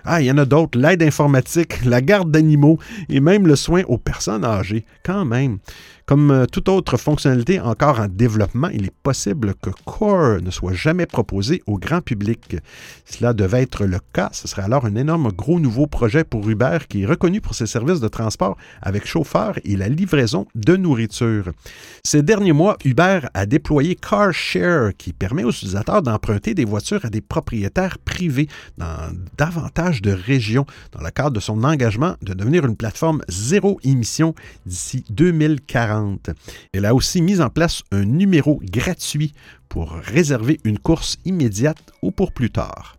Ah, 0.04 0.22
il 0.22 0.26
y 0.26 0.32
en 0.32 0.38
a 0.38 0.46
d'autres, 0.46 0.78
l'aide 0.78 1.04
informatique, 1.04 1.86
la 1.86 2.02
garde 2.02 2.32
d'animaux 2.32 2.80
et 3.10 3.20
même 3.20 3.48
le 3.48 3.56
soin 3.56 3.84
aux 3.88 3.98
personnes 3.98 4.46
âgées. 4.46 4.86
Quand 5.04 5.26
même. 5.26 5.60
Comme 6.06 6.30
euh, 6.30 6.46
toute 6.46 6.70
autre 6.70 6.98
fonctionnalité 6.98 7.60
encore 7.60 8.00
en 8.00 8.08
développement, 8.08 8.68
il 8.68 8.86
est 8.86 8.94
possible 9.02 9.56
que 9.60 9.72
Core 9.86 10.40
ne 10.40 10.52
soit 10.52 10.74
jamais 10.74 11.08
proposé 11.08 11.64
au 11.66 11.80
grand 11.80 12.02
public. 12.02 12.58
Cela 13.06 13.34
devait 13.34 13.64
être 13.64 13.86
le 13.86 13.98
cas, 14.14 14.30
ce 14.32 14.48
serait 14.48 14.62
alors 14.62 14.86
un 14.86 14.94
énorme 14.94 15.32
gros 15.32 15.60
nouveau 15.60 15.88
projet 15.88 16.24
pour 16.24 16.48
Uber 16.48 16.78
qui 16.88 17.02
est 17.02 17.06
reconnu 17.08 17.42
pour 17.42 17.56
ses 17.56 17.66
services 17.66 18.02
de 18.02 18.08
transport 18.08 18.56
avec 18.84 19.08
chauffeur 19.08 19.58
et 19.64 19.76
la 19.76 19.90
livraison 19.90 20.46
de 20.54 20.76
nourriture. 20.76 21.52
Ces 22.04 22.22
derniers 22.22 22.54
mois, 22.54 22.78
Uber 22.86 23.22
a 23.34 23.48
déployé 23.48 23.96
Car 23.96 24.32
Share 24.32 24.92
qui 24.96 25.12
permet 25.12 25.44
aux 25.44 25.50
utilisateurs 25.50 26.04
d'emprunter 26.04 26.54
des 26.54 26.66
voitures 26.66 27.04
à 27.04 27.10
des 27.10 27.22
propriétaires 27.22 27.98
privés 27.98 28.48
dans 28.78 29.12
davantage 29.40 30.04
de 30.04 30.12
régions 30.12 30.68
dans 30.92 31.04
le 31.04 31.10
cadre 31.10 31.32
de 31.32 31.40
son 31.40 31.64
engagement 31.64 32.14
de 32.22 32.36
devenir 32.36 32.64
une 32.64 32.76
plateforme 32.76 33.24
zéro 33.28 33.80
émission 33.84 34.36
d'ici 34.68 35.04
2040. 35.10 35.95
Elle 36.74 36.86
a 36.86 36.96
aussi 36.96 37.22
mis 37.22 37.42
en 37.42 37.50
place 37.50 37.84
un 37.92 38.06
numéro 38.06 38.62
gratuit 38.64 39.34
pour 39.70 39.92
réserver 39.92 40.60
une 40.64 40.80
course 40.80 41.18
immédiate 41.26 41.92
ou 42.02 42.12
pour 42.12 42.34
plus 42.34 42.52
tard. 42.52 42.98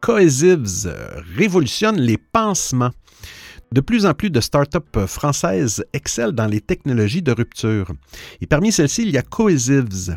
Cohesives 0.00 0.94
révolutionne 1.36 2.00
les 2.00 2.16
pansements. 2.16 2.92
De 3.72 3.80
plus 3.80 4.06
en 4.06 4.14
plus 4.14 4.30
de 4.30 4.40
startups 4.40 5.06
françaises 5.08 5.84
excellent 5.92 6.30
dans 6.32 6.46
les 6.46 6.60
technologies 6.60 7.22
de 7.22 7.32
rupture. 7.32 7.90
Et 8.40 8.46
parmi 8.46 8.70
celles-ci, 8.70 9.02
il 9.02 9.10
y 9.10 9.18
a 9.18 9.22
Cohesives, 9.22 10.16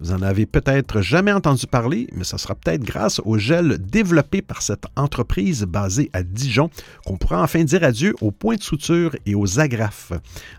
vous 0.00 0.12
en 0.12 0.22
avez 0.22 0.46
peut-être 0.46 1.00
jamais 1.00 1.32
entendu 1.32 1.66
parler, 1.66 2.06
mais 2.12 2.24
ce 2.24 2.38
sera 2.38 2.54
peut-être 2.54 2.82
grâce 2.82 3.20
au 3.24 3.36
gel 3.36 3.78
développé 3.78 4.42
par 4.42 4.62
cette 4.62 4.84
entreprise 4.96 5.64
basée 5.64 6.08
à 6.12 6.22
Dijon 6.22 6.70
qu'on 7.04 7.16
pourra 7.16 7.42
enfin 7.42 7.64
dire 7.64 7.82
adieu 7.82 8.14
aux 8.20 8.30
points 8.30 8.56
de 8.56 8.62
suture 8.62 9.16
et 9.26 9.34
aux 9.34 9.58
agrafes. 9.58 10.12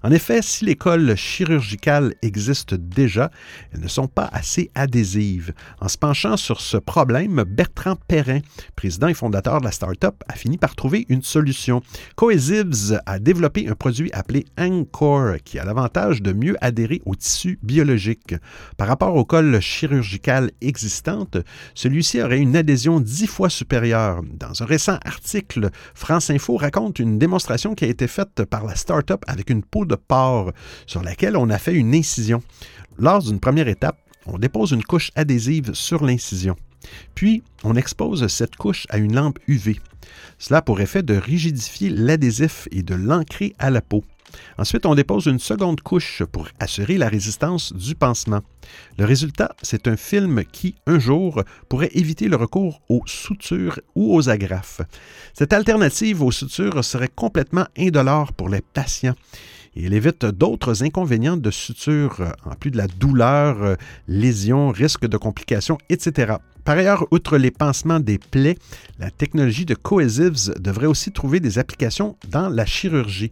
En 0.04 0.12
effet, 0.12 0.42
si 0.42 0.66
l'école 0.66 1.16
chirurgicale 1.16 2.16
existe 2.22 2.74
déjà, 2.74 3.32
elles 3.72 3.80
ne 3.80 3.88
sont 3.88 4.08
pas 4.08 4.30
assez 4.34 4.72
adhésives. 4.76 5.54
En 5.80 5.88
se 5.88 5.98
penchant 5.98 6.36
sur 6.36 6.60
ce 6.60 6.78
problème, 6.78 7.44
Bertrand 7.48 7.96
Perrin, 8.08 8.40
président 8.76 9.08
et 9.08 9.14
fondateur 9.14 9.62
de 9.62 9.66
la 9.66 9.72
start-up, 9.72 10.16
a 10.28 10.34
fini 10.34 10.58
par 10.58 10.76
trouver 10.76 11.06
une 11.08 11.24
solution. 11.24 11.82
Cohesives 12.16 13.00
a 13.06 13.20
développé 13.20 13.70
un 13.70 13.76
produit 13.76 14.12
appelé 14.12 14.46
Anchor 14.58 15.38
qui 15.46 15.60
a 15.60 15.66
l'avantage 15.66 16.22
de 16.22 16.34
mieux 16.34 16.58
adhérer 16.60 17.02
au 17.06 17.16
tissu 17.16 17.58
biologique. 17.64 18.36
Par 18.78 18.88
rapport 18.88 19.16
au 19.16 19.26
colle 19.30 19.60
chirurgicale 19.60 20.50
existante, 20.60 21.38
celui-ci 21.76 22.20
aurait 22.20 22.40
une 22.40 22.56
adhésion 22.56 23.00
dix 23.00 23.28
fois 23.28 23.52
supérieure. 23.52 24.24
Dans 24.24 24.64
un 24.64 24.66
récent 24.66 24.98
article, 25.06 25.70
France 25.94 26.32
Info 26.32 26.58
raconte 26.58 26.98
une 26.98 27.20
démonstration 27.20 27.76
qui 27.76 27.86
a 27.86 27.90
été 27.90 28.08
faite 28.08 28.44
par 28.46 28.66
la 28.66 28.74
start-up 28.74 29.24
avec 29.28 29.52
une 29.52 29.62
peau 29.62 29.86
de 29.86 29.94
porc 29.94 30.52
sur 30.88 31.04
laquelle 31.04 31.38
on 31.38 31.52
a 31.52 31.60
fait 31.60 31.76
une 31.76 31.94
incision. 31.94 32.42
Lors 32.98 33.22
d'une 33.22 33.40
première 33.40 33.68
étape, 33.68 34.00
on 34.26 34.40
dépose 34.40 34.72
une 34.72 34.84
couche 34.84 35.12
adhésive 35.16 35.76
sur 35.76 36.04
l'incision. 36.04 36.56
Puis, 37.14 37.44
on 37.64 37.76
expose 37.76 38.26
cette 38.28 38.56
couche 38.56 38.88
à 38.90 38.98
une 38.98 39.14
lampe 39.14 39.38
UV. 39.48 39.80
Cela 40.40 40.58
a 40.58 40.62
pour 40.64 40.82
effet 40.82 41.04
de 41.04 41.14
rigidifier 41.14 41.92
l'adhésif 41.92 42.68
et 42.72 42.82
de 42.82 42.96
l'ancrer 42.96 43.54
à 43.60 43.70
la 43.70 43.82
peau. 43.82 44.04
Ensuite, 44.58 44.86
on 44.86 44.96
dépose 44.96 45.28
une 45.28 45.40
seconde 45.40 45.82
couche 45.82 46.24
pour 46.32 46.48
assurer 46.60 46.98
la 46.98 47.08
résistance 47.08 47.74
du 47.74 47.96
pansement. 47.96 48.42
Le 48.98 49.06
résultat, 49.06 49.56
c'est 49.62 49.88
un 49.88 49.98
film 49.98 50.44
qui, 50.52 50.76
un 50.88 51.00
jour, 51.00 51.44
pourrait 51.70 51.92
éviter 51.94 52.28
le 52.28 52.36
recours 52.36 52.82
aux 52.90 53.04
sutures 53.06 53.80
ou 53.96 54.16
aux 54.16 54.30
agrafes. 54.30 54.82
Cette 55.34 55.54
alternative 55.54 56.22
aux 56.22 56.32
sutures 56.32 56.84
serait 56.84 57.10
complètement 57.14 57.66
indolore 57.78 58.34
pour 58.34 58.50
les 58.50 58.62
patients 58.62 59.16
et 59.76 59.86
elle 59.86 59.94
évite 59.94 60.26
d'autres 60.26 60.84
inconvénients 60.84 61.38
de 61.38 61.52
suture, 61.52 62.34
en 62.46 62.56
plus 62.56 62.72
de 62.72 62.78
la 62.78 62.88
douleur, 62.88 63.78
lésions, 64.08 64.70
risques 64.70 65.08
de 65.08 65.18
complications, 65.18 65.78
etc. 65.90 66.34
Par 66.66 66.78
ailleurs, 66.78 67.08
outre 67.12 67.38
les 67.38 67.52
pansements 67.52 68.00
des 68.00 68.18
plaies, 68.18 68.58
la 69.00 69.10
technologie 69.10 69.66
de 69.66 69.76
Cohesives 69.76 70.54
devrait 70.60 70.88
aussi 70.88 71.12
trouver 71.12 71.40
des 71.40 71.58
applications 71.58 72.18
dans 72.28 72.50
la 72.50 72.66
chirurgie. 72.66 73.32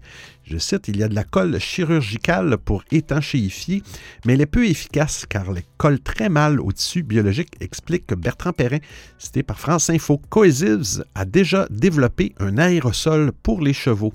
Je 0.50 0.58
cite, 0.58 0.88
il 0.88 0.96
y 0.96 1.04
a 1.04 1.10
de 1.10 1.16
la 1.16 1.26
colle 1.26 1.60
chirurgicale 1.60 2.58
pour 2.58 2.86
étanchéifier, 2.90 3.84
mais 4.26 4.34
elle 4.34 4.42
est 4.42 4.46
peu 4.46 4.66
efficace 4.66 5.26
car 5.28 5.46
elle 5.50 5.62
colle 5.78 6.00
très 6.00 6.30
mal 6.30 6.62
au 6.62 6.72
tissu 6.72 7.04
biologique, 7.04 7.52
explique 7.60 8.14
Bertrand 8.14 8.54
Perrin, 8.54 8.78
cité 9.18 9.44
par 9.44 9.60
France 9.60 9.90
Info. 9.90 10.22
Cohesives 10.30 11.04
a 11.16 11.26
déjà 11.26 11.68
développé 11.70 12.34
un 12.40 12.58
aérosol 12.58 13.34
pour 13.44 13.60
les 13.60 13.74
chevaux. 13.74 14.14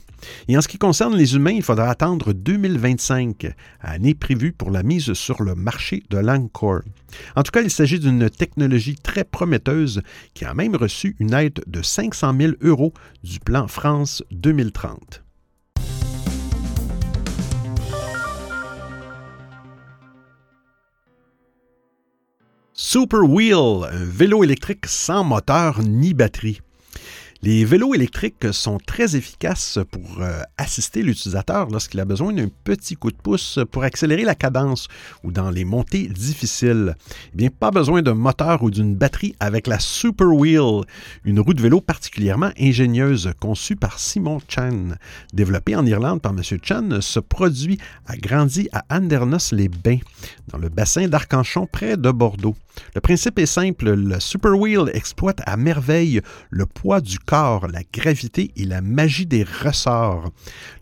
Et 0.48 0.56
en 0.56 0.62
ce 0.62 0.68
qui 0.68 0.78
concerne 0.78 1.14
les 1.16 1.34
humains, 1.34 1.50
il 1.50 1.62
faudra 1.62 1.90
attendre 1.90 2.32
2025, 2.32 3.52
année 3.82 4.14
prévue 4.14 4.52
pour 4.52 4.70
la 4.70 4.82
mise 4.82 5.12
sur 5.12 5.42
le 5.42 5.54
marché 5.54 6.02
de 6.08 6.16
l'Ancore. 6.16 6.80
En 7.36 7.42
tout 7.42 7.52
cas, 7.52 7.60
il 7.60 7.70
s'agit 7.70 8.00
d'une 8.00 8.30
technologie 8.30 8.96
très 8.96 9.24
prometteuse 9.24 10.00
qui 10.32 10.46
a 10.46 10.54
même 10.54 10.76
reçu 10.76 11.14
une 11.18 11.34
aide 11.34 11.60
de 11.66 11.82
500 11.82 12.34
000 12.40 12.52
euros 12.62 12.94
du 13.22 13.38
plan 13.38 13.68
France 13.68 14.22
2030. 14.30 15.22
Super 22.84 23.22
Wheel, 23.22 23.84
un 23.92 24.04
vélo 24.04 24.42
électrique 24.42 24.86
sans 24.86 25.22
moteur 25.22 25.78
ni 25.84 26.14
batterie. 26.14 26.60
Les 27.44 27.64
vélos 27.64 27.92
électriques 27.92 28.52
sont 28.52 28.78
très 28.78 29.16
efficaces 29.16 29.80
pour 29.90 30.20
euh, 30.20 30.42
assister 30.58 31.02
l'utilisateur 31.02 31.66
lorsqu'il 31.70 31.98
a 31.98 32.04
besoin 32.04 32.32
d'un 32.32 32.46
petit 32.62 32.94
coup 32.94 33.10
de 33.10 33.16
pouce 33.16 33.58
pour 33.72 33.82
accélérer 33.82 34.22
la 34.22 34.36
cadence 34.36 34.86
ou 35.24 35.32
dans 35.32 35.50
les 35.50 35.64
montées 35.64 36.06
difficiles. 36.06 36.94
Eh 37.32 37.36
bien, 37.36 37.48
pas 37.48 37.72
besoin 37.72 38.00
d'un 38.00 38.14
moteur 38.14 38.62
ou 38.62 38.70
d'une 38.70 38.94
batterie 38.94 39.34
avec 39.40 39.66
la 39.66 39.80
Super 39.80 40.28
Wheel, 40.28 40.84
une 41.24 41.40
roue 41.40 41.54
de 41.54 41.62
vélo 41.62 41.80
particulièrement 41.80 42.52
ingénieuse 42.60 43.32
conçue 43.40 43.74
par 43.74 43.98
Simon 43.98 44.38
Chan. 44.46 44.90
Développée 45.32 45.74
en 45.74 45.84
Irlande 45.84 46.22
par 46.22 46.30
M. 46.30 46.42
Chan, 46.62 47.00
ce 47.00 47.18
produit 47.18 47.76
a 48.06 48.16
grandi 48.16 48.68
à 48.70 48.84
Andernos-les-Bains, 48.88 49.98
dans 50.46 50.58
le 50.58 50.68
bassin 50.68 51.08
d'Arcanchon 51.08 51.66
près 51.66 51.96
de 51.96 52.12
Bordeaux. 52.12 52.54
Le 52.94 53.00
principe 53.00 53.38
est 53.38 53.46
simple, 53.46 53.90
le 53.90 54.20
Super 54.20 54.52
Wheel 54.58 54.90
exploite 54.94 55.42
à 55.44 55.56
merveille 55.56 56.20
le 56.50 56.66
poids 56.66 57.00
du 57.00 57.18
la 57.32 57.80
gravité 57.90 58.50
et 58.56 58.66
la 58.66 58.82
magie 58.82 59.24
des 59.24 59.42
ressorts. 59.42 60.30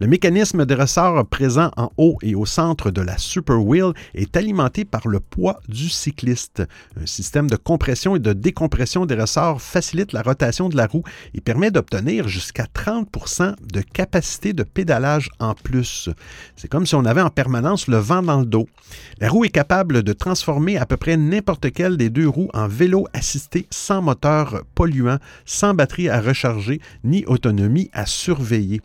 Le 0.00 0.08
mécanisme 0.08 0.66
des 0.66 0.74
ressorts 0.74 1.24
présent 1.24 1.70
en 1.76 1.92
haut 1.96 2.18
et 2.22 2.34
au 2.34 2.44
centre 2.44 2.90
de 2.90 3.00
la 3.00 3.18
Super 3.18 3.64
Wheel 3.64 3.92
est 4.14 4.36
alimenté 4.36 4.84
par 4.84 5.06
le 5.06 5.20
poids 5.20 5.60
du 5.68 5.88
cycliste. 5.88 6.64
Un 7.00 7.06
système 7.06 7.48
de 7.48 7.54
compression 7.54 8.16
et 8.16 8.18
de 8.18 8.32
décompression 8.32 9.06
des 9.06 9.14
ressorts 9.14 9.62
facilite 9.62 10.12
la 10.12 10.22
rotation 10.22 10.68
de 10.68 10.76
la 10.76 10.88
roue 10.88 11.04
et 11.34 11.40
permet 11.40 11.70
d'obtenir 11.70 12.26
jusqu'à 12.26 12.64
30% 12.64 13.54
de 13.72 13.80
capacité 13.80 14.52
de 14.52 14.64
pédalage 14.64 15.30
en 15.38 15.54
plus. 15.54 16.08
C'est 16.56 16.68
comme 16.68 16.84
si 16.84 16.96
on 16.96 17.04
avait 17.04 17.20
en 17.20 17.30
permanence 17.30 17.86
le 17.86 17.98
vent 17.98 18.22
dans 18.22 18.40
le 18.40 18.46
dos. 18.46 18.66
La 19.20 19.28
roue 19.28 19.44
est 19.44 19.50
capable 19.50 20.02
de 20.02 20.12
transformer 20.12 20.78
à 20.78 20.86
peu 20.86 20.96
près 20.96 21.16
n'importe 21.16 21.70
quel 21.70 21.96
des 21.96 22.10
deux 22.10 22.28
roues 22.28 22.50
en 22.54 22.66
vélo 22.66 23.06
assisté 23.12 23.68
sans 23.70 24.02
moteur 24.02 24.64
polluant, 24.74 25.18
sans 25.44 25.74
batterie 25.74 26.08
à 26.08 26.20
recharger, 26.20 26.39
ni 27.04 27.24
autonomie 27.26 27.90
à 27.92 28.06
surveiller. 28.06 28.80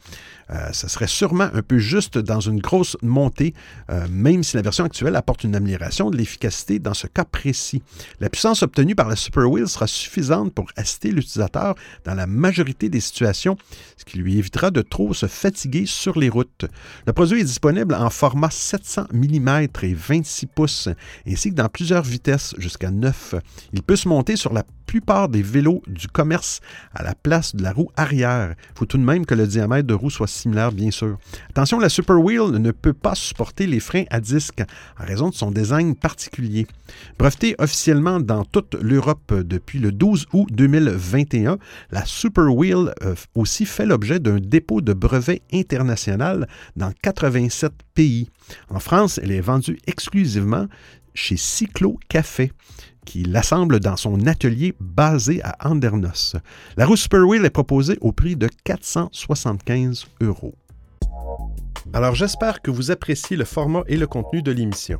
Euh, 0.51 0.71
ça 0.73 0.87
serait 0.87 1.07
sûrement 1.07 1.49
un 1.53 1.61
peu 1.61 1.79
juste 1.79 2.17
dans 2.17 2.39
une 2.39 2.59
grosse 2.59 2.97
montée, 3.01 3.53
euh, 3.89 4.05
même 4.09 4.43
si 4.43 4.55
la 4.55 4.61
version 4.61 4.85
actuelle 4.85 5.15
apporte 5.15 5.43
une 5.43 5.55
amélioration 5.55 6.11
de 6.11 6.17
l'efficacité 6.17 6.77
dans 6.77 6.93
ce 6.93 7.07
cas 7.07 7.25
précis. 7.25 7.81
La 8.19 8.29
puissance 8.29 8.61
obtenue 8.61 8.95
par 8.95 9.07
la 9.07 9.15
Super 9.15 9.49
Wheel 9.49 9.67
sera 9.67 9.87
suffisante 9.87 10.53
pour 10.53 10.67
assister 10.75 11.11
l'utilisateur 11.11 11.75
dans 12.05 12.13
la 12.13 12.27
majorité 12.27 12.89
des 12.89 12.99
situations, 12.99 13.57
ce 13.97 14.05
qui 14.05 14.19
lui 14.19 14.37
évitera 14.37 14.69
de 14.69 14.81
trop 14.81 15.13
se 15.13 15.25
fatiguer 15.25 15.85
sur 15.85 16.19
les 16.19 16.29
routes. 16.29 16.65
Le 17.07 17.13
produit 17.13 17.41
est 17.41 17.45
disponible 17.45 17.95
en 17.95 18.09
format 18.09 18.51
700 18.51 19.07
mm 19.13 19.67
et 19.81 19.93
26 19.93 20.45
pouces, 20.47 20.89
ainsi 21.27 21.49
que 21.49 21.55
dans 21.55 21.69
plusieurs 21.69 22.03
vitesses 22.03 22.53
jusqu'à 22.57 22.91
9. 22.91 23.35
Il 23.73 23.81
peut 23.81 23.95
se 23.95 24.07
monter 24.07 24.35
sur 24.35 24.53
la 24.53 24.63
plupart 24.85 25.29
des 25.29 25.41
vélos 25.41 25.81
du 25.87 26.07
commerce 26.07 26.61
à 26.93 27.03
la 27.03 27.15
place 27.15 27.34
de 27.53 27.63
la 27.63 27.71
roue 27.71 27.89
arrière. 27.95 28.55
Il 28.57 28.77
faut 28.79 28.85
tout 28.85 28.97
de 28.97 29.03
même 29.03 29.25
que 29.25 29.35
le 29.35 29.47
diamètre 29.47 29.87
de 29.87 29.93
roue 29.93 30.09
soit 30.09 30.27
similaire, 30.27 30.71
bien 30.71 30.91
sûr. 30.91 31.17
Attention, 31.49 31.79
la 31.79 31.89
Super 31.89 32.17
Wheel 32.19 32.51
ne 32.51 32.71
peut 32.71 32.93
pas 32.93 33.15
supporter 33.15 33.67
les 33.67 33.79
freins 33.79 34.05
à 34.09 34.19
disque 34.19 34.61
en 34.99 35.05
raison 35.05 35.29
de 35.29 35.35
son 35.35 35.51
design 35.51 35.95
particulier. 35.95 36.67
Brevetée 37.17 37.55
officiellement 37.59 38.19
dans 38.19 38.45
toute 38.45 38.75
l'Europe 38.75 39.33
depuis 39.33 39.79
le 39.79 39.91
12 39.91 40.27
août 40.33 40.47
2021, 40.51 41.57
la 41.91 42.05
Super 42.05 42.53
Wheel 42.55 42.93
euh, 43.03 43.15
aussi 43.33 43.65
fait 43.65 43.85
l'objet 43.85 44.19
d'un 44.19 44.39
dépôt 44.39 44.81
de 44.81 44.93
brevet 44.93 45.41
international 45.53 46.47
dans 46.75 46.91
87 47.01 47.71
pays. 47.93 48.29
En 48.69 48.79
France, 48.79 49.19
elle 49.21 49.31
est 49.31 49.41
vendue 49.41 49.77
exclusivement 49.87 50.67
chez 51.13 51.37
Cyclo 51.37 51.97
Café 52.09 52.51
qui 53.05 53.23
l'assemble 53.23 53.79
dans 53.79 53.95
son 53.95 54.27
atelier 54.27 54.75
basé 54.79 55.41
à 55.43 55.55
Andernos. 55.69 56.35
La 56.75 56.85
roue 56.85 56.95
Super 56.95 57.25
Wheel 57.25 57.45
est 57.45 57.49
proposée 57.49 57.97
au 58.01 58.11
prix 58.11 58.35
de 58.35 58.49
475 58.63 60.07
euros. 60.21 60.55
Alors 61.93 62.15
j'espère 62.15 62.61
que 62.61 62.71
vous 62.71 62.91
appréciez 62.91 63.37
le 63.37 63.45
format 63.45 63.83
et 63.87 63.97
le 63.97 64.07
contenu 64.07 64.41
de 64.41 64.51
l'émission. 64.51 64.99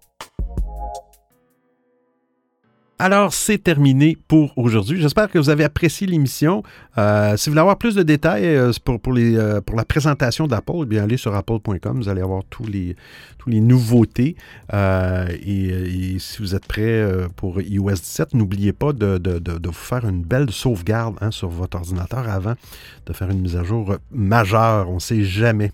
Alors, 3.03 3.33
c'est 3.33 3.57
terminé 3.57 4.15
pour 4.27 4.55
aujourd'hui. 4.59 5.01
J'espère 5.01 5.27
que 5.27 5.39
vous 5.39 5.49
avez 5.49 5.63
apprécié 5.63 6.05
l'émission. 6.05 6.61
Euh, 6.99 7.35
si 7.35 7.49
vous 7.49 7.53
voulez 7.53 7.61
avoir 7.61 7.79
plus 7.79 7.95
de 7.95 8.03
détails 8.03 8.45
euh, 8.45 8.71
pour, 8.85 9.01
pour, 9.01 9.13
les, 9.13 9.35
euh, 9.35 9.59
pour 9.59 9.75
la 9.75 9.85
présentation 9.85 10.45
d'Apple, 10.45 10.81
eh 10.83 10.85
bien, 10.85 11.03
allez 11.05 11.17
sur 11.17 11.33
apple.com. 11.33 11.97
Vous 11.97 12.09
allez 12.09 12.21
avoir 12.21 12.43
tous 12.51 12.67
les, 12.67 12.95
tous 13.39 13.49
les 13.49 13.59
nouveautés. 13.59 14.35
Et, 14.71 16.17
si 16.19 16.37
vous 16.43 16.53
êtes 16.53 16.67
prêt 16.67 17.03
pour 17.35 17.59
iOS 17.59 17.89
17, 17.89 18.35
n'oubliez 18.35 18.71
pas 18.71 18.93
de, 18.93 19.17
de, 19.17 19.39
de, 19.39 19.67
vous 19.67 19.73
faire 19.73 20.07
une 20.07 20.21
belle 20.21 20.51
sauvegarde 20.51 21.15
hein, 21.21 21.31
sur 21.31 21.49
votre 21.49 21.77
ordinateur 21.77 22.29
avant 22.29 22.53
de 23.07 23.13
faire 23.13 23.31
une 23.31 23.41
mise 23.41 23.55
à 23.55 23.63
jour 23.63 23.95
majeure. 24.11 24.87
On 24.91 24.95
ne 24.95 24.99
sait 24.99 25.23
jamais. 25.23 25.71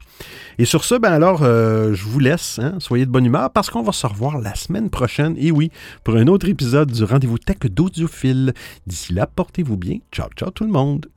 Et 0.60 0.66
sur 0.66 0.86
ce, 0.86 0.96
ben 0.96 1.12
alors, 1.12 1.44
je 1.44 2.04
vous 2.06 2.20
laisse. 2.20 2.58
Hein, 2.60 2.76
soyez 2.80 3.06
de 3.06 3.12
bonne 3.12 3.26
humeur 3.26 3.50
parce 3.50 3.70
qu'on 3.70 3.84
va 3.84 3.92
se 3.92 4.08
revoir 4.08 4.40
la 4.40 4.56
semaine 4.56 4.90
prochaine. 4.90 5.36
Et 5.38 5.52
oui, 5.52 5.72
pour 6.06 6.16
un 6.16 6.28
autre 6.28 6.48
épisode 6.48 6.90
du 6.90 7.04
rendez-vous 7.18 7.40
tech 7.40 7.58
d'audiophile. 7.72 8.54
D'ici 8.86 9.12
là, 9.14 9.26
portez-vous 9.26 9.76
bien. 9.76 9.98
Ciao, 10.12 10.30
ciao 10.36 10.52
tout 10.52 10.66
le 10.66 10.72
monde. 10.72 11.08